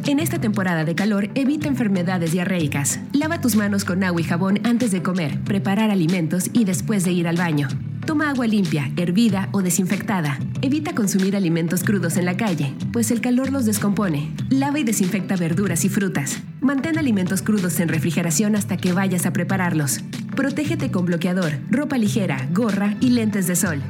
[0.06, 3.00] En esta temporada de calor, evita enfermedades diarreicas.
[3.14, 7.12] Lava tus manos con agua y jabón antes de comer, preparar alimentos y después de
[7.12, 7.68] ir al baño.
[8.04, 10.38] Toma agua limpia, hervida o desinfectada.
[10.60, 14.30] Evita consumir alimentos crudos en la calle, pues el calor los descompone.
[14.50, 16.42] Lava y desinfecta verduras y frutas.
[16.60, 20.00] Mantén alimentos crudos en refrigeración hasta que vayas a prepararlos.
[20.36, 23.80] Protégete con bloqueador, ropa ligera, gorra y lentes de sol.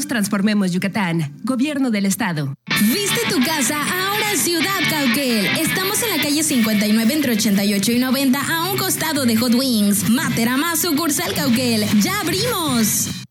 [0.00, 1.34] Transformemos Yucatán.
[1.44, 2.54] Gobierno del Estado.
[2.80, 5.46] Viste tu casa ahora Ciudad Cauquel.
[5.60, 10.08] Estamos en la calle 59 entre 88 y 90 a un costado de Hot Wings.
[10.08, 11.84] Materama sucursal Cauquel.
[12.00, 13.21] ¡Ya abrimos!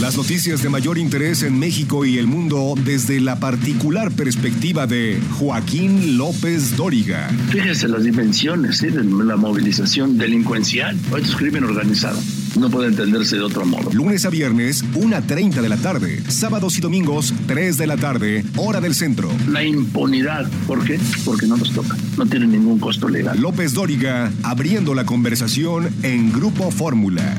[0.00, 5.20] Las noticias de mayor interés en México y el mundo desde la particular perspectiva de
[5.38, 7.28] Joaquín López Dóriga.
[7.50, 10.96] Fíjese las dimensiones de la movilización delincuencial.
[10.96, 12.18] Esto es crimen organizado.
[12.58, 13.90] No puede entenderse de otro modo.
[13.92, 16.22] Lunes a viernes, 1.30 de la tarde.
[16.28, 19.30] Sábados y domingos, 3 de la tarde, hora del centro.
[19.48, 20.50] La impunidad.
[20.66, 20.98] ¿Por qué?
[21.24, 21.96] Porque no nos toca.
[22.16, 23.40] No tiene ningún costo legal.
[23.40, 27.36] López Dóriga, abriendo la conversación en Grupo Fórmula.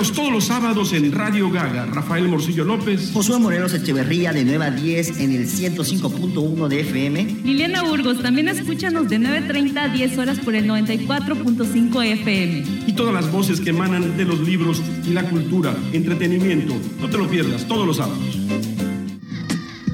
[0.00, 1.84] Escúchanos todos los sábados en Radio Gaga.
[1.84, 3.10] Rafael Morcillo López.
[3.12, 7.24] Josué Morelos Echeverría de 9 a 10 en el 105.1 de FM.
[7.44, 12.64] Liliana Burgos, también escúchanos de 9.30 a 10 horas por el 94.5 FM.
[12.86, 16.74] Y todas las voces que emanan de los libros y la cultura, entretenimiento.
[16.98, 18.38] No te lo pierdas todos los sábados.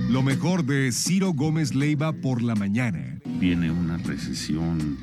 [0.08, 3.18] Lo mejor de Ciro Gómez Leiva por la mañana.
[3.40, 4.98] Viene una recesión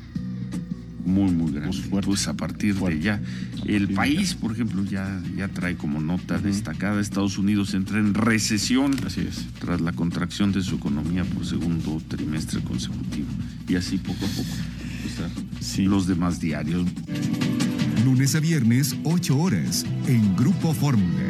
[1.04, 1.76] muy, muy grande.
[1.90, 3.20] Pues a partir de ya.
[3.66, 8.94] El país, por ejemplo, ya, ya trae como nota destacada, Estados Unidos entra en recesión
[9.06, 9.46] así es.
[9.58, 13.28] tras la contracción de su economía por segundo trimestre consecutivo.
[13.68, 14.48] Y así poco a poco.
[15.58, 16.86] Pues, los demás diarios.
[18.04, 21.22] Lunes a viernes, 8 horas, en Grupo Fórmula.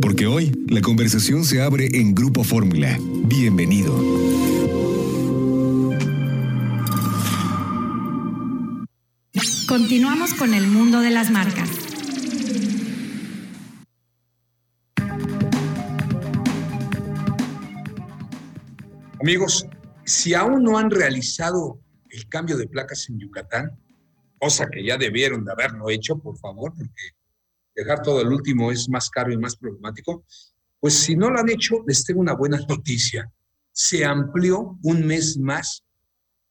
[0.00, 2.98] Porque hoy la conversación se abre en Grupo Fórmula.
[3.26, 4.53] Bienvenido.
[10.38, 11.68] Con el mundo de las marcas.
[19.20, 19.66] Amigos,
[20.04, 23.78] si aún no han realizado el cambio de placas en Yucatán,
[24.38, 27.12] cosa que ya debieron de haberlo hecho, por favor, porque
[27.74, 30.24] dejar todo el último es más caro y más problemático,
[30.80, 33.30] pues si no lo han hecho, les tengo una buena noticia.
[33.72, 35.84] Se amplió un mes más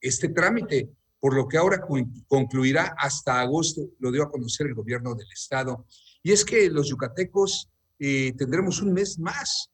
[0.02, 0.90] este trámite,
[1.24, 1.80] por lo que ahora
[2.28, 5.86] concluirá hasta agosto, lo dio a conocer el gobierno del estado.
[6.22, 9.72] Y es que los yucatecos eh, tendremos un mes más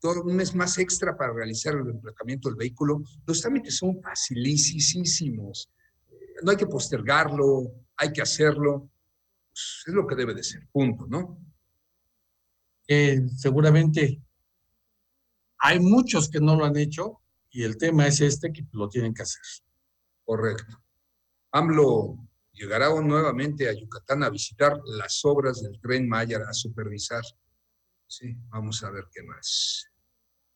[0.00, 3.02] todo un mes más extra para realizar el emplacamiento del vehículo.
[3.24, 5.70] Los trámites son facilísimos.
[6.42, 8.90] No hay que postergarlo, hay que hacerlo.
[9.50, 11.38] Pues, es lo que debe de ser, punto, ¿no?
[12.86, 14.20] Eh, seguramente
[15.56, 19.14] hay muchos que no lo han hecho y el tema es este que lo tienen
[19.14, 19.40] que hacer.
[20.22, 20.81] Correcto.
[21.52, 22.18] AMLO
[22.52, 27.22] llegará nuevamente a Yucatán a visitar las obras del tren Maya, a supervisar.
[28.06, 29.86] Sí, vamos a ver qué más.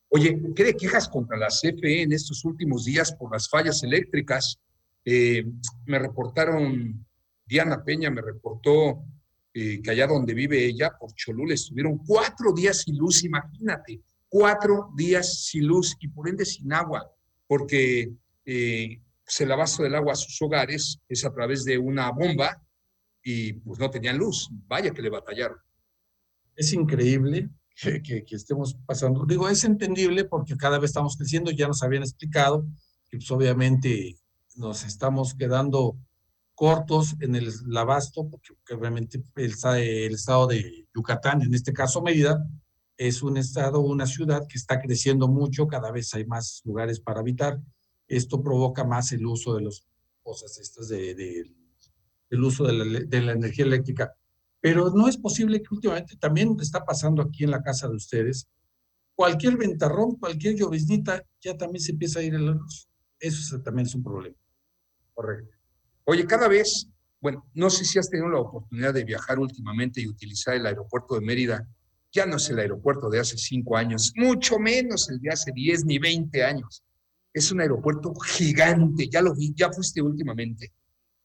[0.08, 4.58] Oye, ¿qué de quejas contra la CFE en estos últimos días por las fallas eléctricas?
[5.04, 5.44] Eh,
[5.84, 7.06] me reportaron,
[7.44, 9.04] Diana Peña me reportó
[9.52, 14.90] eh, que allá donde vive ella, por Cholula, estuvieron cuatro días sin luz, imagínate, cuatro
[14.96, 17.10] días sin luz y por ende sin agua,
[17.46, 18.12] porque
[18.44, 22.62] eh, pues el abasto del agua a sus hogares es a través de una bomba
[23.24, 24.48] y pues no tenían luz.
[24.68, 25.58] Vaya que le batallaron.
[26.54, 29.26] Es increíble que, estemos pasando.
[29.26, 32.64] Digo, es entendible porque cada vez estamos creciendo, ya nos habían explicado
[33.10, 34.16] que pues obviamente
[34.54, 35.96] nos estamos quedando
[36.54, 42.46] cortos en el, abasto, porque, obviamente el, el, estado de Yucatán, en este caso Mérida,
[42.96, 47.20] es un estado, una ciudad que está creciendo mucho, cada vez hay más lugares para
[47.20, 47.60] habitar.
[48.08, 49.86] Esto provoca más el uso de las
[50.22, 51.54] cosas estas de, de,
[52.30, 54.14] el uso de la, energía eléctrica.
[54.60, 58.48] Pero no es posible que últimamente también está pasando aquí en la casa de ustedes.
[59.14, 62.88] Cualquier ventarrón, cualquier lloviznita, ya también se empieza a ir la luz.
[63.18, 64.36] Eso también es un problema.
[65.14, 65.56] Correcto.
[66.04, 66.88] Oye, cada vez,
[67.20, 71.14] bueno, no sé si has tenido la oportunidad de viajar últimamente y utilizar el aeropuerto
[71.14, 71.66] de Mérida.
[72.12, 75.84] Ya no es el aeropuerto de hace cinco años, mucho menos el de hace diez
[75.84, 76.82] ni veinte años.
[77.36, 80.72] Es un aeropuerto gigante, ya lo vi, ya fuiste últimamente.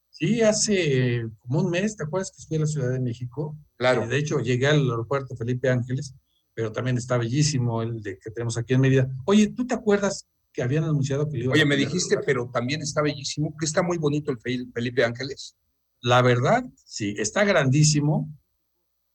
[0.09, 3.57] Sí, hace como un mes, ¿te acuerdas que fui a la Ciudad de México?
[3.77, 4.03] Claro.
[4.03, 6.13] Eh, de hecho, llegué al aeropuerto Felipe Ángeles,
[6.53, 9.09] pero también está bellísimo el de que tenemos aquí en Mérida.
[9.23, 13.01] Oye, ¿tú te acuerdas que habían anunciado que iba Oye, me dijiste, pero también está
[13.01, 15.55] bellísimo, que está muy bonito el Felipe Ángeles.
[16.01, 18.29] La verdad, sí, está grandísimo.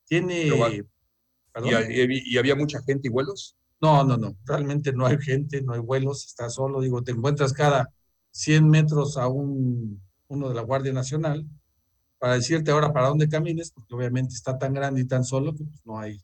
[0.06, 0.48] Tiene...
[1.62, 3.54] ¿Y, ¿Y había mucha gente y vuelos?
[3.80, 7.52] No, no, no, realmente no hay gente, no hay vuelos, está solo, digo, te encuentras
[7.52, 7.90] cada
[8.30, 11.46] 100 metros a un uno de la Guardia Nacional,
[12.18, 15.64] para decirte ahora para dónde camines, porque obviamente está tan grande y tan solo que
[15.64, 16.18] pues, no hay,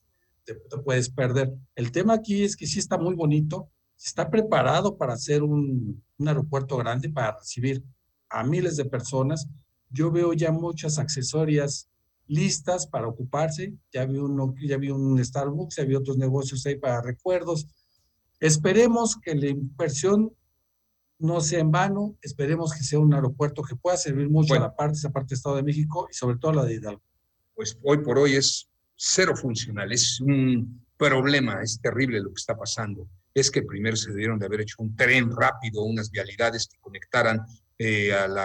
[0.44, 1.52] te, puedes perder.
[1.74, 3.70] El tema aquí es que sí está muy bonito,
[4.02, 7.84] está preparado para hacer un, un aeropuerto grande, para recibir
[8.28, 9.46] a miles de personas.
[9.90, 11.88] Yo veo ya muchas accesorias
[12.26, 13.74] listas para ocuparse.
[13.92, 17.66] Ya vi, uno, ya vi un Starbucks, ya vi otros negocios ahí para recuerdos.
[18.40, 20.32] Esperemos que la inversión
[21.18, 24.74] no sea en vano, esperemos que sea un aeropuerto que pueda servir mucho a la
[24.74, 27.02] parte, esa parte del Estado de México y sobre todo a la de Hidalgo.
[27.54, 32.56] Pues hoy por hoy es cero funcional, es un problema, es terrible lo que está
[32.56, 33.08] pasando.
[33.34, 37.40] Es que primero se debieron de haber hecho un tren rápido, unas vialidades que conectaran
[37.78, 38.38] eh, al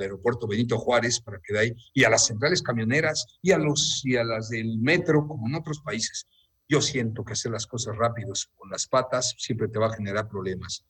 [0.00, 4.02] aeropuerto Benito Juárez para que de ahí, y a las centrales camioneras y a, los,
[4.04, 6.26] y a las del metro, como en otros países.
[6.68, 10.28] Yo siento que hacer las cosas rápidos con las patas siempre te va a generar
[10.28, 10.84] problemas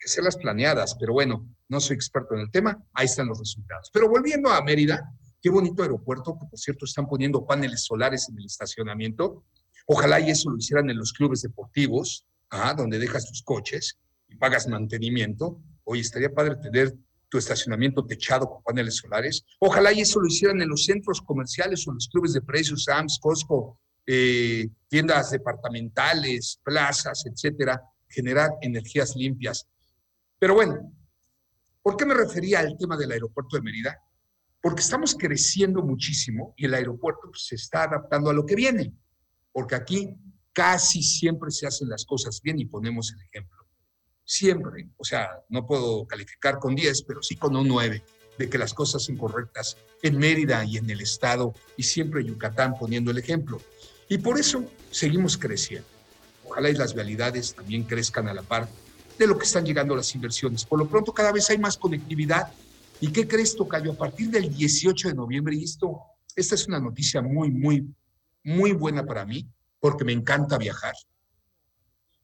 [0.00, 3.38] que ser las planeadas, pero bueno, no soy experto en el tema, ahí están los
[3.38, 3.90] resultados.
[3.92, 8.38] Pero volviendo a Mérida, qué bonito aeropuerto, que por cierto están poniendo paneles solares en
[8.38, 9.44] el estacionamiento.
[9.86, 12.74] Ojalá y eso lo hicieran en los clubes deportivos, ¿ah?
[12.74, 13.98] donde dejas tus coches
[14.28, 15.60] y pagas mantenimiento.
[15.84, 16.94] Hoy estaría padre tener
[17.30, 19.44] tu estacionamiento techado con paneles solares.
[19.60, 22.84] Ojalá y eso lo hicieran en los centros comerciales o en los clubes de precios,
[22.84, 29.66] Sams, Costco, eh, tiendas departamentales, plazas, etcétera, generar energías limpias.
[30.38, 30.92] Pero bueno,
[31.82, 33.96] ¿por qué me refería al tema del aeropuerto de Mérida?
[34.60, 38.92] Porque estamos creciendo muchísimo y el aeropuerto pues, se está adaptando a lo que viene,
[39.52, 40.16] porque aquí
[40.52, 43.59] casi siempre se hacen las cosas bien y ponemos el ejemplo.
[44.30, 48.00] Siempre, o sea, no puedo calificar con 10, pero sí con un 9.
[48.38, 52.74] de que las cosas son correctas en Mérida y en el Estado y siempre Yucatán
[52.78, 53.60] poniendo el ejemplo.
[54.08, 55.88] Y por eso seguimos creciendo.
[56.46, 58.68] Ojalá y las realidades también crezcan a la par
[59.18, 60.64] de lo que están llegando las inversiones.
[60.64, 62.52] Por lo pronto cada vez hay más conectividad.
[63.00, 63.90] ¿Y qué crees, Tocayo?
[63.90, 66.02] A partir del 18 de noviembre, y esto,
[66.36, 67.92] esta es una noticia muy, muy,
[68.44, 69.44] muy buena para mí,
[69.80, 70.94] porque me encanta viajar,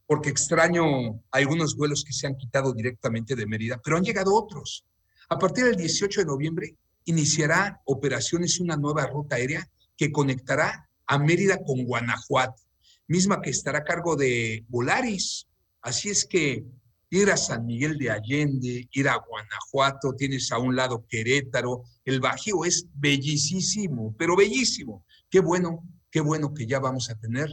[0.06, 4.84] porque extraño algunos vuelos que se han quitado directamente de Mérida, pero han llegado otros.
[5.28, 11.18] A partir del 18 de noviembre iniciará operaciones una nueva ruta aérea que conectará a
[11.18, 12.62] Mérida con Guanajuato,
[13.08, 15.46] misma que estará a cargo de Volaris.
[15.82, 16.64] Así es que
[17.10, 22.20] ir a San Miguel de Allende, ir a Guanajuato, tienes a un lado Querétaro, el
[22.20, 25.04] Bajío es bellísimo, pero bellísimo.
[25.30, 27.48] Qué bueno, qué bueno que ya vamos a tener,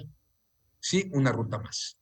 [0.80, 1.98] sí, una ruta más.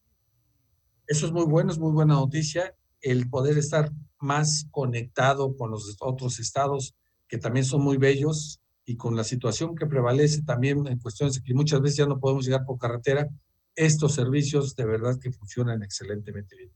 [1.12, 3.91] Eso es muy bueno, es muy buena noticia, el poder estar
[4.22, 6.95] más conectado con los otros estados
[7.28, 11.53] que también son muy bellos y con la situación que prevalece también en cuestiones que
[11.53, 13.28] muchas veces ya no podemos llegar por carretera,
[13.76, 16.72] estos servicios de verdad que funcionan excelentemente bien.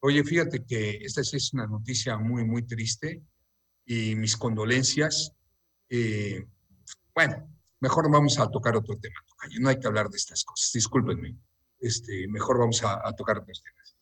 [0.00, 3.22] Oye, fíjate que esta es una noticia muy, muy triste
[3.84, 5.34] y mis condolencias.
[5.90, 6.46] Eh,
[7.14, 7.46] bueno,
[7.80, 9.16] mejor vamos a tocar otro tema.
[9.60, 11.36] No hay que hablar de estas cosas, discúlpenme.
[11.80, 13.96] Este, mejor vamos a, a tocar otros temas.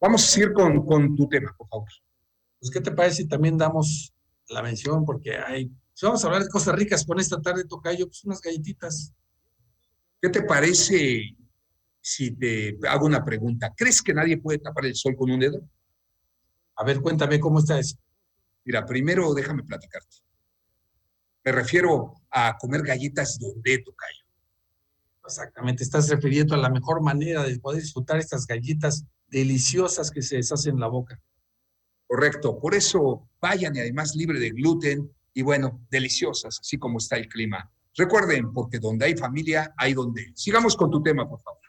[0.00, 1.88] Vamos a seguir con, con, tu tema, por favor.
[2.58, 4.12] Pues, ¿qué te parece si también damos
[4.48, 5.04] la mención?
[5.04, 8.40] Porque hay, si vamos a hablar de cosas ricas con esta tarde, Tocayo, pues unas
[8.40, 9.14] galletitas.
[10.20, 11.36] ¿Qué te parece
[12.00, 13.72] si te hago una pregunta?
[13.76, 15.60] ¿Crees que nadie puede tapar el sol con un dedo?
[16.76, 17.96] A ver, cuéntame cómo está eso.
[18.64, 20.16] Mira, primero déjame platicarte.
[21.44, 24.23] Me refiero a comer galletas donde, Tocayo.
[25.26, 30.36] Exactamente, estás refiriendo a la mejor manera de poder disfrutar estas galletas deliciosas que se
[30.36, 31.18] deshacen en la boca.
[32.06, 37.16] Correcto, por eso vayan y además libre de gluten y bueno, deliciosas, así como está
[37.16, 37.70] el clima.
[37.96, 40.32] Recuerden, porque donde hay familia, hay donde.
[40.34, 41.60] Sigamos con tu tema, por favor.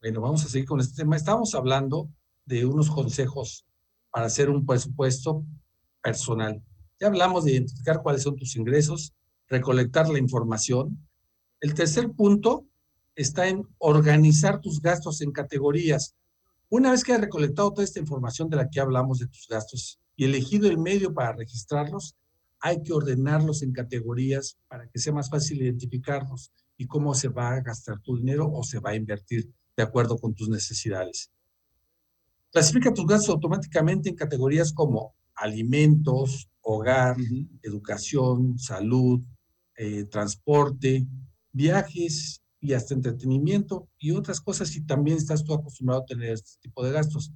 [0.00, 1.16] Bueno, vamos a seguir con este tema.
[1.16, 2.08] Estamos hablando
[2.44, 3.66] de unos consejos
[4.10, 5.44] para hacer un presupuesto
[6.02, 6.62] personal.
[7.00, 9.12] Ya hablamos de identificar cuáles son tus ingresos,
[9.48, 11.06] recolectar la información.
[11.60, 12.66] El tercer punto
[13.16, 16.14] está en organizar tus gastos en categorías.
[16.68, 19.98] Una vez que has recolectado toda esta información de la que hablamos de tus gastos
[20.14, 22.14] y elegido el medio para registrarlos,
[22.60, 27.52] hay que ordenarlos en categorías para que sea más fácil identificarlos y cómo se va
[27.52, 31.30] a gastar tu dinero o se va a invertir de acuerdo con tus necesidades.
[32.50, 37.16] Clasifica tus gastos automáticamente en categorías como alimentos, hogar,
[37.62, 39.20] educación, salud,
[39.76, 41.06] eh, transporte,
[41.52, 46.58] viajes y hasta entretenimiento y otras cosas si también estás tú acostumbrado a tener este
[46.60, 47.32] tipo de gastos.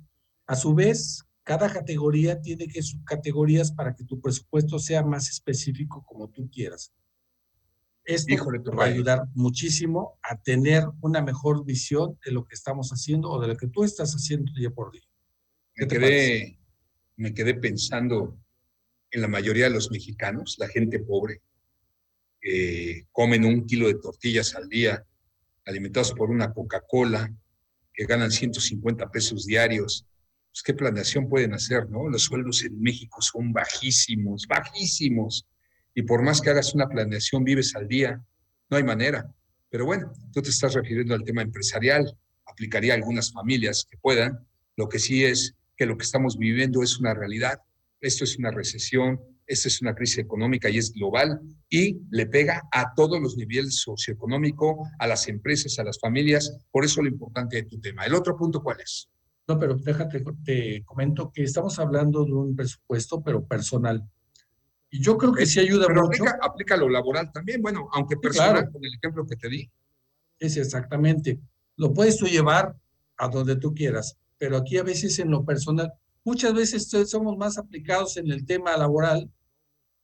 [0.46, 6.04] A su vez, cada categoría tiene que subcategorías para que tu presupuesto sea más específico
[6.06, 6.92] como tú quieras.
[8.04, 12.90] Esto te va a ayudar muchísimo a tener una mejor visión de lo que estamos
[12.90, 15.02] haciendo o de lo que tú estás haciendo día por día.
[15.76, 16.58] Me quedé,
[17.16, 18.36] me quedé pensando
[19.10, 21.42] en la mayoría de los mexicanos, la gente pobre,
[22.40, 25.06] que comen un kilo de tortillas al día,
[25.66, 27.32] alimentados por una Coca-Cola,
[27.92, 30.06] que ganan 150 pesos diarios.
[30.50, 32.08] Pues, ¿Qué planeación pueden hacer, no?
[32.08, 35.46] Los sueldos en México son bajísimos, bajísimos.
[35.94, 38.22] Y por más que hagas una planeación, vives al día,
[38.68, 39.32] no hay manera.
[39.68, 44.46] Pero bueno, tú te estás refiriendo al tema empresarial, aplicaría algunas familias que puedan.
[44.76, 47.60] Lo que sí es que lo que estamos viviendo es una realidad.
[48.00, 49.20] Esto es una recesión,
[49.50, 53.80] esta es una crisis económica y es global y le pega a todos los niveles
[53.80, 56.56] socioeconómico, a las empresas, a las familias.
[56.70, 58.04] Por eso lo importante de tu tema.
[58.04, 59.08] ¿El otro punto cuál es?
[59.48, 64.08] No, pero déjate, te comento que estamos hablando de un presupuesto, pero personal.
[64.88, 66.22] Y yo creo que sí ayuda pero mucho.
[66.22, 68.72] Aplica, aplica lo laboral también, bueno, aunque personal, claro.
[68.72, 69.68] con el ejemplo que te di.
[70.38, 71.40] Es exactamente.
[71.76, 72.76] Lo puedes tú llevar
[73.16, 75.92] a donde tú quieras, pero aquí a veces en lo personal,
[76.24, 79.28] muchas veces somos más aplicados en el tema laboral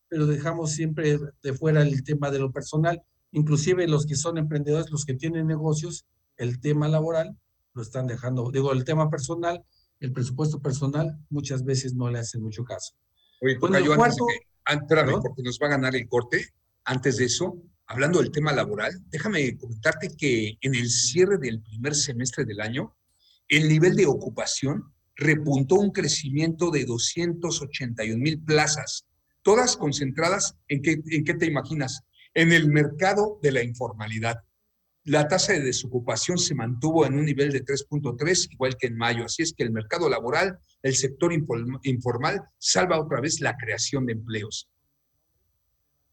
[0.09, 3.03] pero dejamos siempre de fuera el tema de lo personal.
[3.33, 7.37] Inclusive los que son emprendedores, los que tienen negocios, el tema laboral
[7.75, 8.51] lo están dejando.
[8.51, 9.65] Digo, el tema personal,
[10.01, 12.95] el presupuesto personal, muchas veces no le hacen mucho caso.
[13.41, 14.27] Oye, bueno, yo cuarto,
[14.65, 16.47] antes de que, porque nos va a ganar el corte.
[16.85, 21.95] Antes de eso, hablando del tema laboral, déjame comentarte que en el cierre del primer
[21.95, 22.97] semestre del año,
[23.49, 29.07] el nivel de ocupación repuntó un crecimiento de 281 mil plazas
[29.47, 32.03] todas concentradas en qué, te imaginas,
[32.35, 34.43] en el mercado de la informalidad.
[35.05, 39.25] La tasa de desocupación se mantuvo en un nivel de 3.3, igual que en mayo.
[39.25, 44.15] Así es que el mercado laboral, el sector informal, salva otra vez la creación de
[44.15, 44.69] empleos.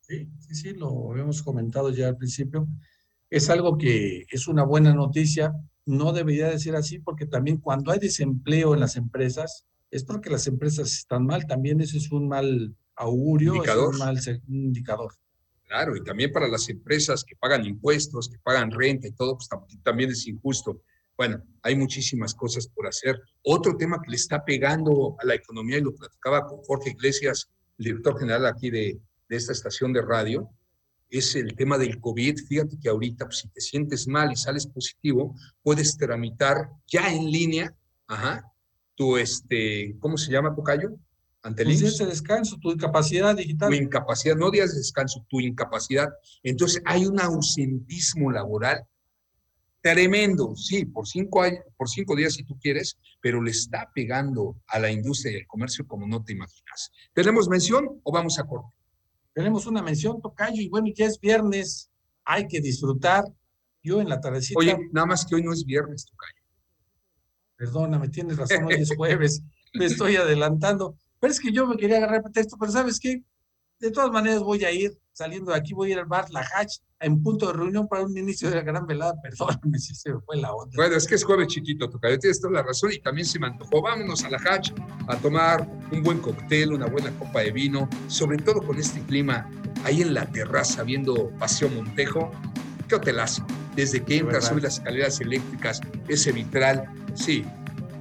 [0.01, 2.67] Sí, sí, sí, lo habíamos comentado ya al principio.
[3.31, 5.51] Es algo que es una buena noticia.
[5.87, 10.29] No debería de ser así porque también cuando hay desempleo en las empresas, es porque
[10.29, 11.47] las empresas están mal.
[11.47, 15.13] También eso es un mal augurio, es un mal indicador.
[15.67, 19.49] Claro, y también para las empresas que pagan impuestos, que pagan renta y todo, pues
[19.83, 20.81] también es injusto.
[21.17, 23.19] Bueno, hay muchísimas cosas por hacer.
[23.43, 27.49] Otro tema que le está pegando a la economía, y lo platicaba con Jorge Iglesias,
[27.77, 30.49] el director general aquí de, de esta estación de radio,
[31.09, 32.37] es el tema del COVID.
[32.47, 37.31] Fíjate que ahorita, pues, si te sientes mal y sales positivo, puedes tramitar ya en
[37.31, 37.73] línea,
[38.07, 38.43] ajá,
[38.95, 40.95] tu, este, ¿cómo se llama, Tocayo?
[41.43, 43.69] Ante el días de descanso, tu incapacidad digital.
[43.69, 46.09] Tu incapacidad, no días de descanso, tu incapacidad.
[46.41, 48.87] Entonces hay un ausentismo laboral
[49.81, 51.43] tremendo, sí, por cinco,
[51.75, 55.47] por cinco días si tú quieres, pero le está pegando a la industria y al
[55.47, 56.89] comercio como no te imaginas.
[57.13, 58.73] ¿Tenemos mención o vamos a corte?
[59.33, 61.91] Tenemos una mención, Tocayo, y bueno, ya es viernes,
[62.23, 63.25] hay que disfrutar.
[63.83, 64.57] Yo en la tardecita...
[64.57, 66.41] Oye, nada más que hoy no es viernes, Tocayo.
[67.57, 70.97] Perdóname, tienes razón, hoy es jueves, me estoy adelantando.
[71.23, 73.23] Pero es que yo me quería agarrar pretexto, pero ¿sabes qué?
[73.79, 76.41] De todas maneras voy a ir, saliendo de aquí, voy a ir al bar La
[76.41, 79.13] Hatch en punto de reunión para un inicio de la gran velada.
[79.21, 80.73] Perdóname si se me fue la onda.
[80.75, 83.47] Bueno, es que es jueves chiquito, Tocayo, tienes toda la razón y también se me
[83.47, 83.81] antojó.
[83.81, 84.73] Vámonos a La Hatch
[85.07, 89.49] a tomar un buen cóctel, una buena copa de vino, sobre todo con este clima
[89.85, 92.31] ahí en la terraza viendo Paseo Montejo.
[92.89, 93.47] Qué hotelazo.
[93.77, 97.45] Desde que entras, subes las escaleras eléctricas, ese vitral, sí,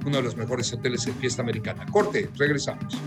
[0.05, 1.85] uno de los mejores hoteles en fiesta americana.
[1.89, 2.97] Corte, regresamos.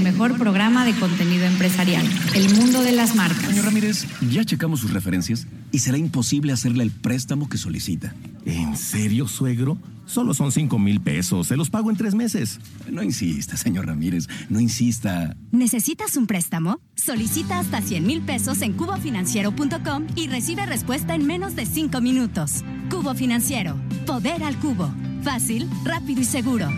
[0.00, 3.44] El mejor programa de contenido empresarial, El Mundo de las Marcas.
[3.44, 8.14] Señor Ramírez, ya checamos sus referencias y será imposible hacerle el préstamo que solicita.
[8.46, 9.76] ¿En serio, suegro?
[10.06, 11.48] Solo son cinco mil pesos.
[11.48, 12.58] Se los pago en tres meses.
[12.90, 14.26] No insista, señor Ramírez.
[14.48, 15.36] No insista.
[15.52, 16.80] ¿Necesitas un préstamo?
[16.96, 22.64] Solicita hasta 100 mil pesos en cubofinanciero.com y recibe respuesta en menos de cinco minutos.
[22.90, 23.76] Cubo Financiero.
[24.06, 24.90] Poder al cubo.
[25.22, 26.68] Fácil, rápido y seguro.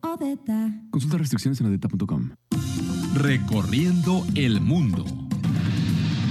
[0.00, 0.70] Odeta.
[0.90, 2.30] Consulta restricciones en odeta.com.
[3.14, 5.23] Recorriendo el mundo.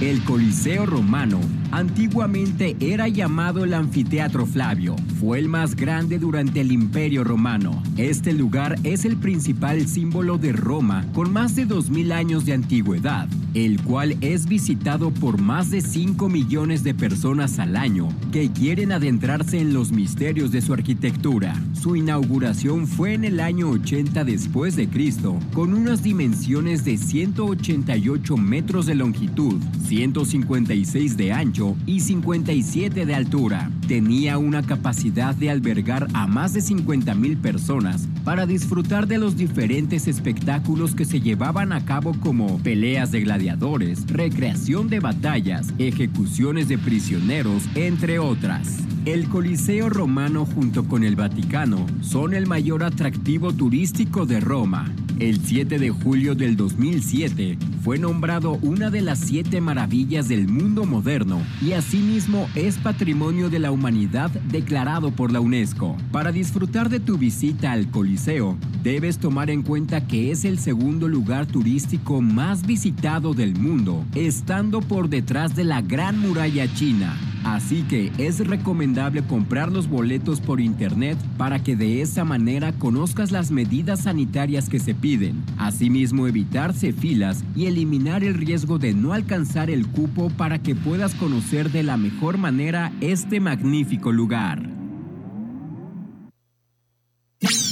[0.00, 1.40] El Coliseo Romano
[1.74, 4.94] antiguamente era llamado el Anfiteatro Flavio.
[5.18, 7.82] Fue el más grande durante el Imperio Romano.
[7.96, 13.28] Este lugar es el principal símbolo de Roma con más de 2.000 años de antigüedad,
[13.54, 18.92] el cual es visitado por más de 5 millones de personas al año que quieren
[18.92, 21.60] adentrarse en los misterios de su arquitectura.
[21.72, 28.36] Su inauguración fue en el año 80 después de Cristo, con unas dimensiones de 188
[28.36, 33.70] metros de longitud, 156 de ancho y 57 de altura.
[33.88, 39.36] Tenía una capacidad de albergar a más de 50 mil personas para disfrutar de los
[39.36, 46.68] diferentes espectáculos que se llevaban a cabo como peleas de gladiadores, recreación de batallas, ejecuciones
[46.68, 48.84] de prisioneros, entre otras.
[49.04, 54.90] El Coliseo Romano junto con el Vaticano son el mayor atractivo turístico de Roma.
[55.18, 60.86] El 7 de julio del 2007 fue nombrado una de las siete maravillas del mundo
[60.86, 65.98] moderno y asimismo es Patrimonio de la Humanidad declarado por la UNESCO.
[66.10, 71.08] Para disfrutar de tu visita al Coliseo, debes tomar en cuenta que es el segundo
[71.08, 77.14] lugar turístico más visitado del mundo, estando por detrás de la Gran Muralla China.
[77.44, 78.93] Así que es recomendable
[79.26, 84.78] comprar los boletos por internet para que de esa manera conozcas las medidas sanitarias que
[84.78, 85.42] se piden.
[85.58, 91.14] Asimismo, evitarse filas y eliminar el riesgo de no alcanzar el cupo para que puedas
[91.14, 94.70] conocer de la mejor manera este magnífico lugar.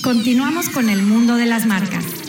[0.02, 2.21] Continuamos con el mundo de las marcas.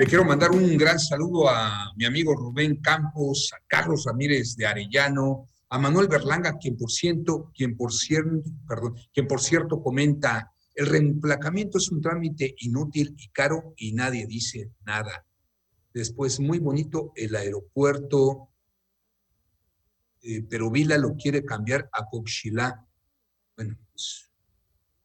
[0.00, 4.64] Le quiero mandar un gran saludo a mi amigo Rubén Campos, a Carlos Ramírez de
[4.64, 10.54] Arellano, a Manuel Berlanga, quien por cierto, quien por cierto, perdón, quien por cierto comenta,
[10.74, 15.26] el reemplacamiento es un trámite inútil y caro y nadie dice nada.
[15.92, 18.48] Después, muy bonito el aeropuerto,
[20.22, 22.86] eh, pero Vila lo quiere cambiar a Coxilá
[23.54, 24.30] bueno, pues,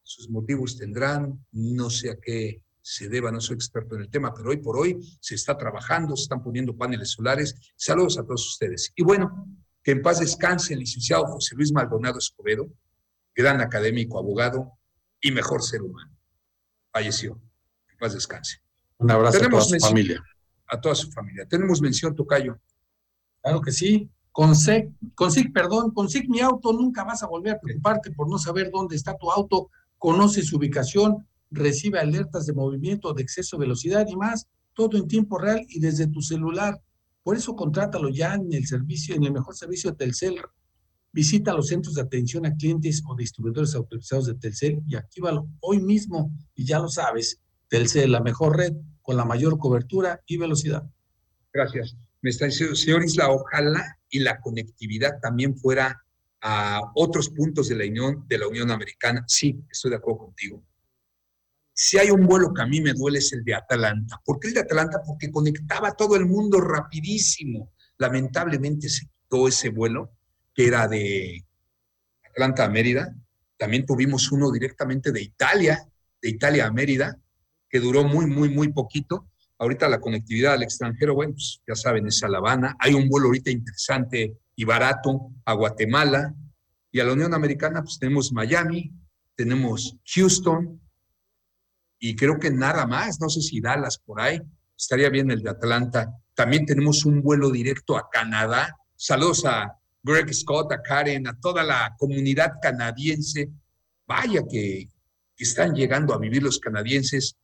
[0.03, 4.31] sus motivos tendrán, no sé a qué se deba, no soy experto en el tema,
[4.31, 7.55] pero hoy por hoy se está trabajando, se están poniendo paneles solares.
[7.75, 8.93] Saludos a todos ustedes.
[8.95, 9.47] Y bueno,
[9.81, 12.69] que en paz descanse el licenciado José Luis Maldonado Escobedo,
[13.35, 14.73] gran académico, abogado
[15.19, 16.15] y mejor ser humano.
[16.91, 17.41] Falleció.
[17.89, 18.61] En paz descanse.
[18.99, 20.23] Un abrazo a toda su familia.
[20.67, 21.47] A toda su familia.
[21.47, 22.59] Tenemos mención, Tocayo.
[23.41, 24.11] Claro que sí.
[24.31, 28.69] Consig, consig, perdón, consig mi auto, nunca vas a volver a preocuparte por no saber
[28.69, 34.05] dónde está tu auto, conoce su ubicación, recibe alertas de movimiento, de exceso de velocidad
[34.07, 36.79] y más, todo en tiempo real y desde tu celular.
[37.23, 40.35] Por eso contrátalo ya en el servicio, en el mejor servicio de Telcel.
[41.11, 45.81] Visita los centros de atención a clientes o distribuidores autorizados de Telcel y actívalo hoy
[45.81, 46.31] mismo.
[46.55, 47.39] Y ya lo sabes,
[47.69, 50.83] Telcel, la mejor red con la mayor cobertura y velocidad.
[51.53, 51.95] Gracias.
[52.21, 56.03] Me está diciendo, señor Isla, ojalá y la conectividad también fuera
[56.41, 59.23] a otros puntos de la Unión, de la Unión Americana.
[59.27, 60.63] Sí, estoy de acuerdo contigo.
[61.77, 64.21] Si hay un vuelo que a mí me duele es el de Atalanta.
[64.23, 65.01] ¿Por qué el de Atalanta?
[65.05, 67.73] Porque conectaba a todo el mundo rapidísimo.
[67.97, 70.13] Lamentablemente se quitó ese vuelo,
[70.53, 71.45] que era de
[72.29, 73.13] Atlanta a Mérida.
[73.57, 75.85] También tuvimos uno directamente de Italia,
[76.21, 77.19] de Italia a Mérida,
[77.69, 79.27] que duró muy, muy, muy poquito.
[79.59, 82.77] Ahorita la conectividad al extranjero, bueno, pues ya saben, es a La Habana.
[82.79, 86.33] Hay un vuelo ahorita interesante y barato a Guatemala.
[86.89, 88.93] Y a la Unión Americana, pues tenemos Miami,
[89.35, 90.79] tenemos Houston
[92.07, 93.19] y creo que nada más.
[93.19, 94.39] No sé si Dallas por ahí.
[94.77, 96.13] Estaría bien el de Atlanta.
[96.35, 98.77] También tenemos un vuelo directo a Canadá.
[98.95, 103.49] Saludos a Greg Scott, a Karen, a toda la comunidad canadiense.
[104.05, 104.87] Vaya que
[105.35, 107.37] están llegando a vivir los canadienses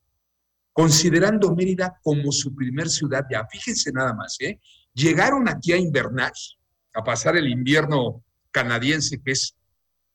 [0.74, 3.48] considerando Mérida como su primer ciudad ya.
[3.48, 4.60] Fíjense nada más, ¿eh?
[4.94, 6.34] Llegaron aquí a invernar,
[6.94, 9.56] a pasar el invierno canadiense, que es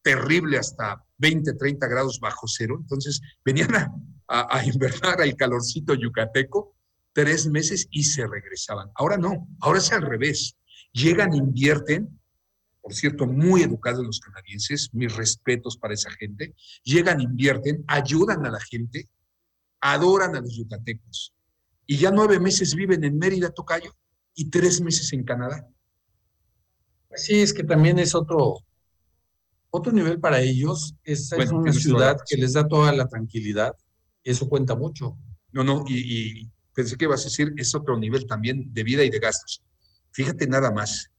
[0.02, 2.76] terrible hasta 20, 30 grados bajo cero.
[2.80, 3.92] Entonces venían a,
[4.28, 6.76] a, a invernar al calorcito yucateco
[7.12, 8.90] tres meses y se regresaban.
[8.94, 10.56] Ahora no, ahora es al revés.
[10.92, 12.20] Llegan, invierten,
[12.80, 16.54] por cierto, muy educados los canadienses, mis respetos para esa gente.
[16.84, 19.08] Llegan, invierten, ayudan a la gente,
[19.80, 21.34] adoran a los yucatecos.
[21.86, 23.92] Y ya nueve meses viven en Mérida, Tocayo,
[24.34, 25.66] y tres meses en Canadá.
[27.14, 28.58] Sí, es que también es otro,
[29.70, 30.94] otro nivel para ellos.
[31.02, 33.74] Es una ciudad que les da toda la tranquilidad.
[34.26, 35.16] Eso cuenta mucho.
[35.52, 39.04] No, no, y, y pensé que ibas a decir, es otro nivel también de vida
[39.04, 39.62] y de gastos.
[40.10, 41.10] Fíjate nada más,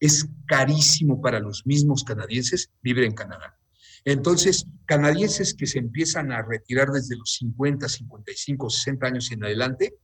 [0.00, 3.58] es carísimo para los mismos canadienses vivir en Canadá.
[4.04, 9.94] Entonces, canadienses que se empiezan a retirar desde los 50, 55, 60 años en adelante,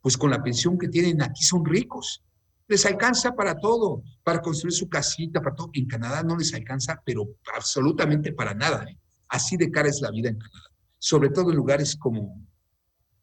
[0.00, 2.22] pues con la pensión que tienen aquí son ricos.
[2.66, 5.68] Les alcanza para todo, para construir su casita, para todo.
[5.74, 8.84] En Canadá no les alcanza, pero absolutamente para nada.
[8.84, 8.98] ¿eh?
[9.28, 10.73] Así de cara es la vida en Canadá.
[11.04, 12.42] Sobre todo en lugares como,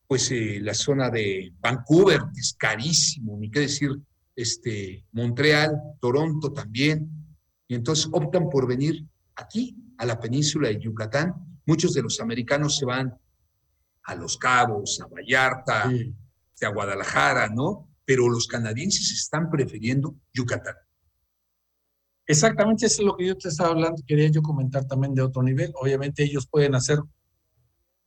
[0.07, 3.89] pues, eh, la zona de Vancouver, que es carísimo, ni qué decir,
[4.35, 7.09] este, Montreal, Toronto también.
[7.67, 9.03] Y entonces optan por venir
[9.33, 11.33] aquí, a la península de Yucatán.
[11.65, 13.17] Muchos de los americanos se van
[14.03, 16.13] a Los Cabos, a Vallarta, sí.
[16.63, 17.89] a Guadalajara, ¿no?
[18.05, 20.75] Pero los canadienses están prefiriendo Yucatán.
[22.27, 24.03] Exactamente, eso es lo que yo te estaba hablando.
[24.05, 25.71] Quería yo comentar también de otro nivel.
[25.81, 26.99] Obviamente ellos pueden hacer,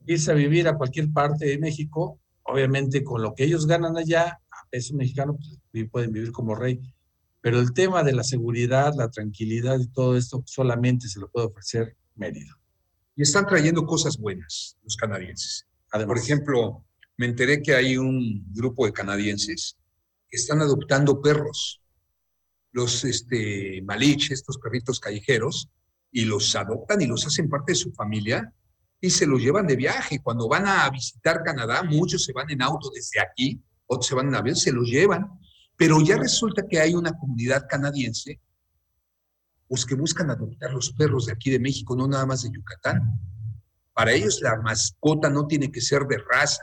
[0.07, 4.41] irse a vivir a cualquier parte de México, obviamente con lo que ellos ganan allá,
[4.51, 6.81] a peso mexicano, pues, pueden vivir como rey.
[7.41, 11.47] Pero el tema de la seguridad, la tranquilidad y todo esto solamente se lo puede
[11.47, 12.59] ofrecer Mérida.
[13.17, 15.67] Y están trayendo cosas buenas los canadienses.
[15.91, 16.85] Además, Por ejemplo,
[17.17, 19.77] me enteré que hay un grupo de canadienses
[20.29, 21.81] que están adoptando perros,
[22.73, 25.71] los este, malich, estos perritos callejeros,
[26.11, 28.53] y los adoptan y los hacen parte de su familia
[29.01, 30.21] y se los llevan de viaje.
[30.23, 34.29] Cuando van a visitar Canadá, muchos se van en auto desde aquí, otros se van
[34.29, 35.29] en avión, se los llevan
[35.77, 38.41] Pero ya resulta que hay una comunidad canadiense
[39.69, 43.21] pues, que buscan adoptar los perros de aquí de México, no nada más de Yucatán.
[43.93, 46.63] Para ellos la mascota no tiene que ser de raza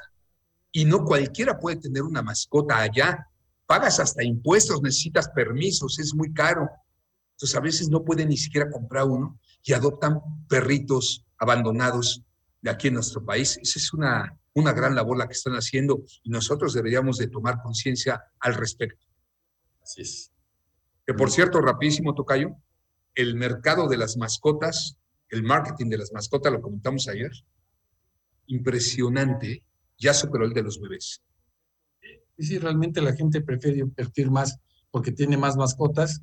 [0.72, 3.28] y no cualquiera puede tener una mascota allá.
[3.66, 6.70] Pagas hasta impuestos, necesitas permisos, es muy caro.
[7.34, 12.24] Entonces a veces no pueden ni siquiera comprar uno y adoptan perritos abandonados
[12.62, 13.58] de aquí en nuestro país.
[13.62, 17.62] Esa es una, una gran labor la que están haciendo y nosotros deberíamos de tomar
[17.62, 19.06] conciencia al respecto.
[19.82, 20.32] Así es.
[21.06, 22.56] Que por cierto, rapidísimo, Tocayo,
[23.16, 24.98] el mercado de las mascotas,
[25.30, 27.32] el marketing de las mascotas, lo comentamos ayer,
[28.48, 29.64] impresionante,
[29.98, 31.22] ya superó el de los bebés.
[32.38, 34.60] Y sí, realmente la gente prefiere invertir más
[34.90, 36.22] porque tiene más mascotas,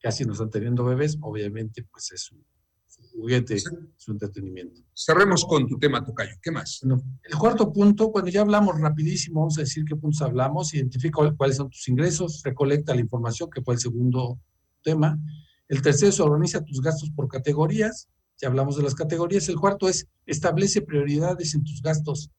[0.00, 2.44] casi no están teniendo bebés, obviamente pues es un
[3.16, 3.58] juguete,
[3.96, 4.82] su entretenimiento.
[4.94, 6.34] Cerremos con tu tema, Tocayo.
[6.42, 6.80] ¿Qué más?
[6.82, 11.56] el cuarto punto, cuando ya hablamos rapidísimo, vamos a decir qué puntos hablamos, identifica cuáles
[11.56, 14.38] son tus ingresos, recolecta la información, que fue el segundo
[14.82, 15.18] tema.
[15.68, 18.08] El tercero es organiza tus gastos por categorías,
[18.40, 19.48] ya hablamos de las categorías.
[19.48, 22.30] El cuarto es establece prioridades en tus gastos.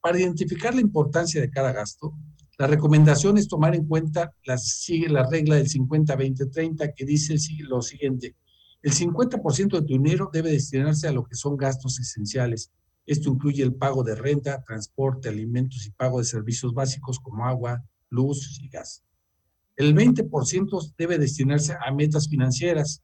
[0.00, 2.14] Para identificar la importancia de cada gasto,
[2.58, 7.82] la recomendación es tomar en cuenta la, sigue la regla del 50-20-30 que dice lo
[7.82, 8.36] siguiente.
[8.84, 12.70] El 50% de tu dinero debe destinarse a lo que son gastos esenciales.
[13.06, 17.82] Esto incluye el pago de renta, transporte, alimentos y pago de servicios básicos como agua,
[18.10, 19.02] luz y gas.
[19.76, 23.02] El 20% debe destinarse a metas financieras,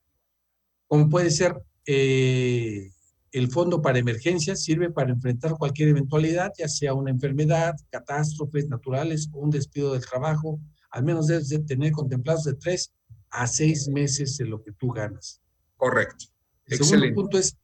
[0.86, 1.56] como puede ser
[1.86, 2.90] eh,
[3.32, 9.30] el fondo para emergencias, sirve para enfrentar cualquier eventualidad, ya sea una enfermedad, catástrofes naturales
[9.32, 10.60] o un despido del trabajo.
[10.90, 12.92] Al menos debes de tener contemplados de tres
[13.30, 15.40] a seis meses de lo que tú ganas.
[15.80, 16.26] Correcto.
[16.66, 17.56] El segundo punto es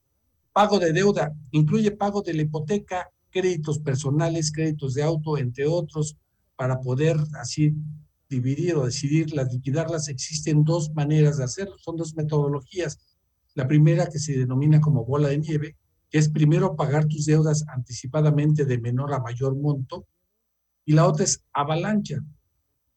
[0.50, 1.34] pago de deuda.
[1.50, 6.16] Incluye pago de la hipoteca, créditos personales, créditos de auto, entre otros,
[6.56, 7.74] para poder así
[8.30, 10.08] dividir o decidir las liquidarlas.
[10.08, 12.98] Existen dos maneras de hacerlo, son dos metodologías.
[13.52, 15.76] La primera que se denomina como bola de nieve,
[16.08, 20.06] que es primero pagar tus deudas anticipadamente de menor a mayor monto,
[20.86, 22.24] y la otra es avalancha,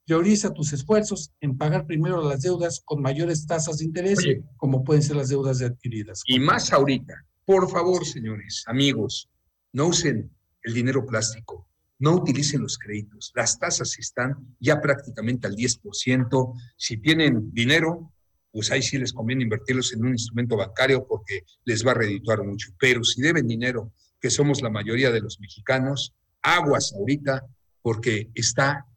[0.10, 4.18] Prioriza tus esfuerzos en pagar primero las deudas con mayores tasas de interés,
[4.57, 6.24] como pueden ser las deudas de adquiridas.
[6.26, 7.14] Y más ahorita.
[7.45, 9.30] Por favor, señores, amigos,
[9.72, 10.32] no usen
[10.64, 13.32] el dinero plástico, no utilicen los créditos.
[13.36, 16.53] Las tasas están ya prácticamente al 10%.
[16.76, 18.12] Si tienen dinero,
[18.51, 22.43] pues ahí sí les conviene invertirlos en un instrumento bancario porque les va a redituar
[22.43, 22.72] mucho.
[22.80, 27.45] Pero si deben dinero, que somos la mayoría de los mexicanos, aguas ahorita
[27.84, 28.88] porque está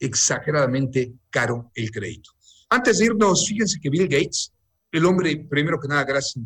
[0.00, 2.30] exageradamente caro el crédito.
[2.70, 4.52] Antes de irnos, fíjense que Bill Gates,
[4.90, 6.42] el hombre, primero que nada, gracias.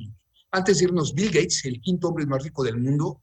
[0.51, 3.23] Antes de irnos, Bill Gates, el quinto hombre más rico del mundo,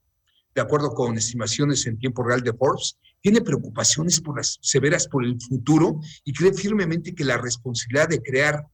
[0.53, 5.23] de acuerdo con estimaciones en tiempo real de Forbes, tiene preocupaciones por las, severas por
[5.23, 8.65] el futuro y cree firmemente que la responsabilidad de crear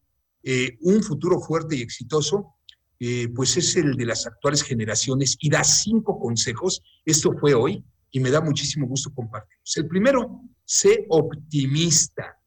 [0.43, 2.55] eh, un futuro fuerte y exitoso,
[2.99, 6.81] eh, pues es el de las actuales generaciones y da cinco consejos.
[7.05, 9.77] Esto fue hoy y me da muchísimo gusto compartirlos.
[9.77, 12.37] El primero sé optimista.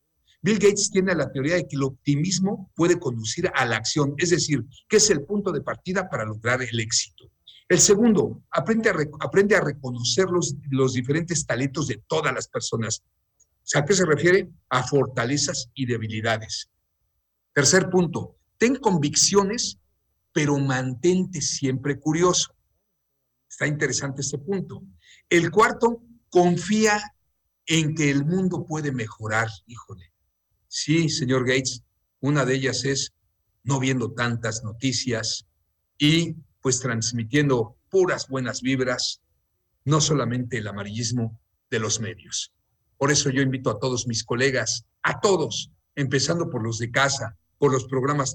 [0.42, 4.30] Bill Gates tiene la teoría de que el optimismo puede conducir a la acción, es
[4.30, 7.30] decir, que es el punto de partida para lograr el éxito.
[7.68, 13.02] El segundo, aprende a, a reconocer los, los diferentes talentos de todas las personas.
[13.74, 14.50] ¿A qué se refiere?
[14.68, 16.70] A fortalezas y debilidades.
[17.54, 19.78] Tercer punto, ten convicciones,
[20.32, 22.54] pero mantente siempre curioso.
[23.48, 24.82] Está interesante este punto.
[25.28, 27.00] El cuarto, confía
[27.70, 30.12] en que el mundo puede mejorar, híjole.
[30.66, 31.84] Sí, señor Gates,
[32.18, 33.14] una de ellas es
[33.62, 35.46] no viendo tantas noticias
[35.96, 39.20] y pues transmitiendo puras buenas vibras,
[39.84, 41.38] no solamente el amarillismo
[41.70, 42.52] de los medios.
[42.98, 47.36] Por eso yo invito a todos mis colegas, a todos, empezando por los de casa,
[47.56, 48.34] por los programas,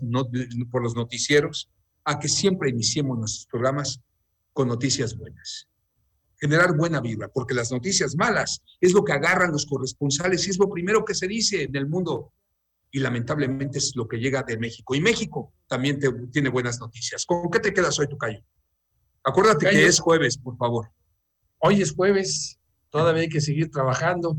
[0.72, 1.70] por los noticieros,
[2.06, 4.00] a que siempre iniciemos nuestros programas
[4.54, 5.68] con noticias buenas
[6.46, 10.60] generar buena vibra, porque las noticias malas es lo que agarran los corresponsales y es
[10.60, 12.32] lo primero que se dice en el mundo.
[12.92, 14.94] Y lamentablemente es lo que llega de México.
[14.94, 16.00] Y México también
[16.32, 17.26] tiene buenas noticias.
[17.26, 18.40] ¿Con qué te quedas hoy, Tocayo?
[19.24, 20.92] Acuérdate que es jueves, por favor.
[21.58, 24.38] Hoy es jueves, todavía hay que seguir trabajando,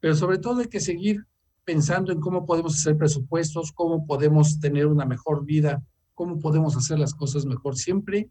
[0.00, 1.24] pero sobre todo hay que seguir
[1.64, 5.82] pensando en cómo podemos hacer presupuestos, cómo podemos tener una mejor vida,
[6.14, 7.76] cómo podemos hacer las cosas mejor.
[7.76, 8.28] Siempre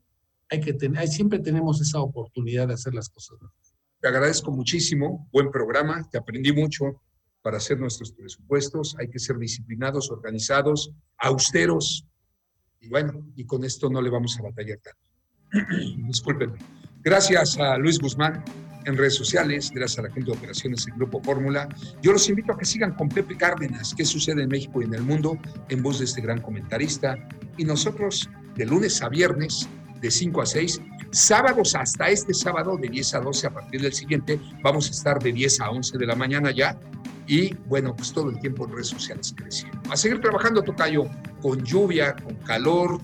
[0.50, 3.38] hay que tener, siempre tenemos esa oportunidad de hacer las cosas
[4.00, 7.02] Te agradezco muchísimo, buen programa, te aprendí mucho
[7.42, 12.06] para hacer nuestros presupuestos, hay que ser disciplinados, organizados, austeros,
[12.80, 15.98] y bueno, y con esto no le vamos a batallar tanto.
[16.08, 16.58] Discúlpenme.
[17.02, 18.44] Gracias a Luis Guzmán,
[18.86, 21.68] en redes sociales, gracias a la gente de operaciones del Grupo Fórmula.
[22.02, 24.94] Yo los invito a que sigan con Pepe Cárdenas, qué sucede en México y en
[24.94, 25.38] el mundo,
[25.70, 27.18] en voz de este gran comentarista.
[27.58, 29.68] Y nosotros, de lunes a viernes,
[30.04, 30.82] de 5 a 6,
[31.12, 35.18] sábados hasta este sábado, de 10 a 12, a partir del siguiente, vamos a estar
[35.24, 36.78] de 10 a 11 de la mañana ya.
[37.26, 39.80] Y bueno, pues todo el tiempo en redes sociales creciendo.
[39.90, 41.06] A seguir trabajando, Tocayo,
[41.42, 43.00] con lluvia, con calor,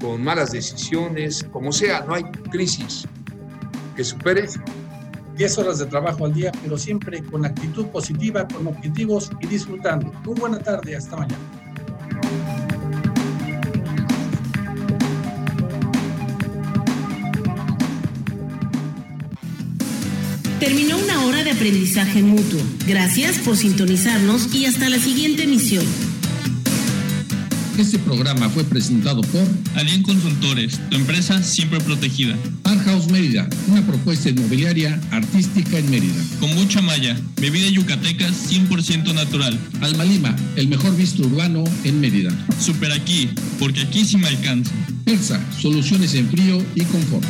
[0.00, 3.06] con malas decisiones, como sea, no hay crisis
[3.94, 4.48] que supere
[5.36, 10.10] 10 horas de trabajo al día, pero siempre con actitud positiva, con objetivos y disfrutando.
[10.24, 11.57] Muy buena tarde, hasta mañana.
[20.60, 22.60] Terminó una hora de aprendizaje mutuo.
[22.86, 25.84] Gracias por sintonizarnos y hasta la siguiente emisión.
[27.78, 29.46] Este programa fue presentado por
[29.76, 32.36] Alien Consultores, tu empresa siempre protegida.
[32.64, 36.20] Art House Mérida, una propuesta inmobiliaria artística en Mérida.
[36.40, 39.56] Kombucha Maya, bebida yucateca 100% natural.
[39.80, 42.32] Alma Lima, el mejor visto urbano en Mérida.
[42.60, 43.30] Super aquí,
[43.60, 44.72] porque aquí sí me alcanza.
[45.04, 47.24] Persa, soluciones en frío y confort.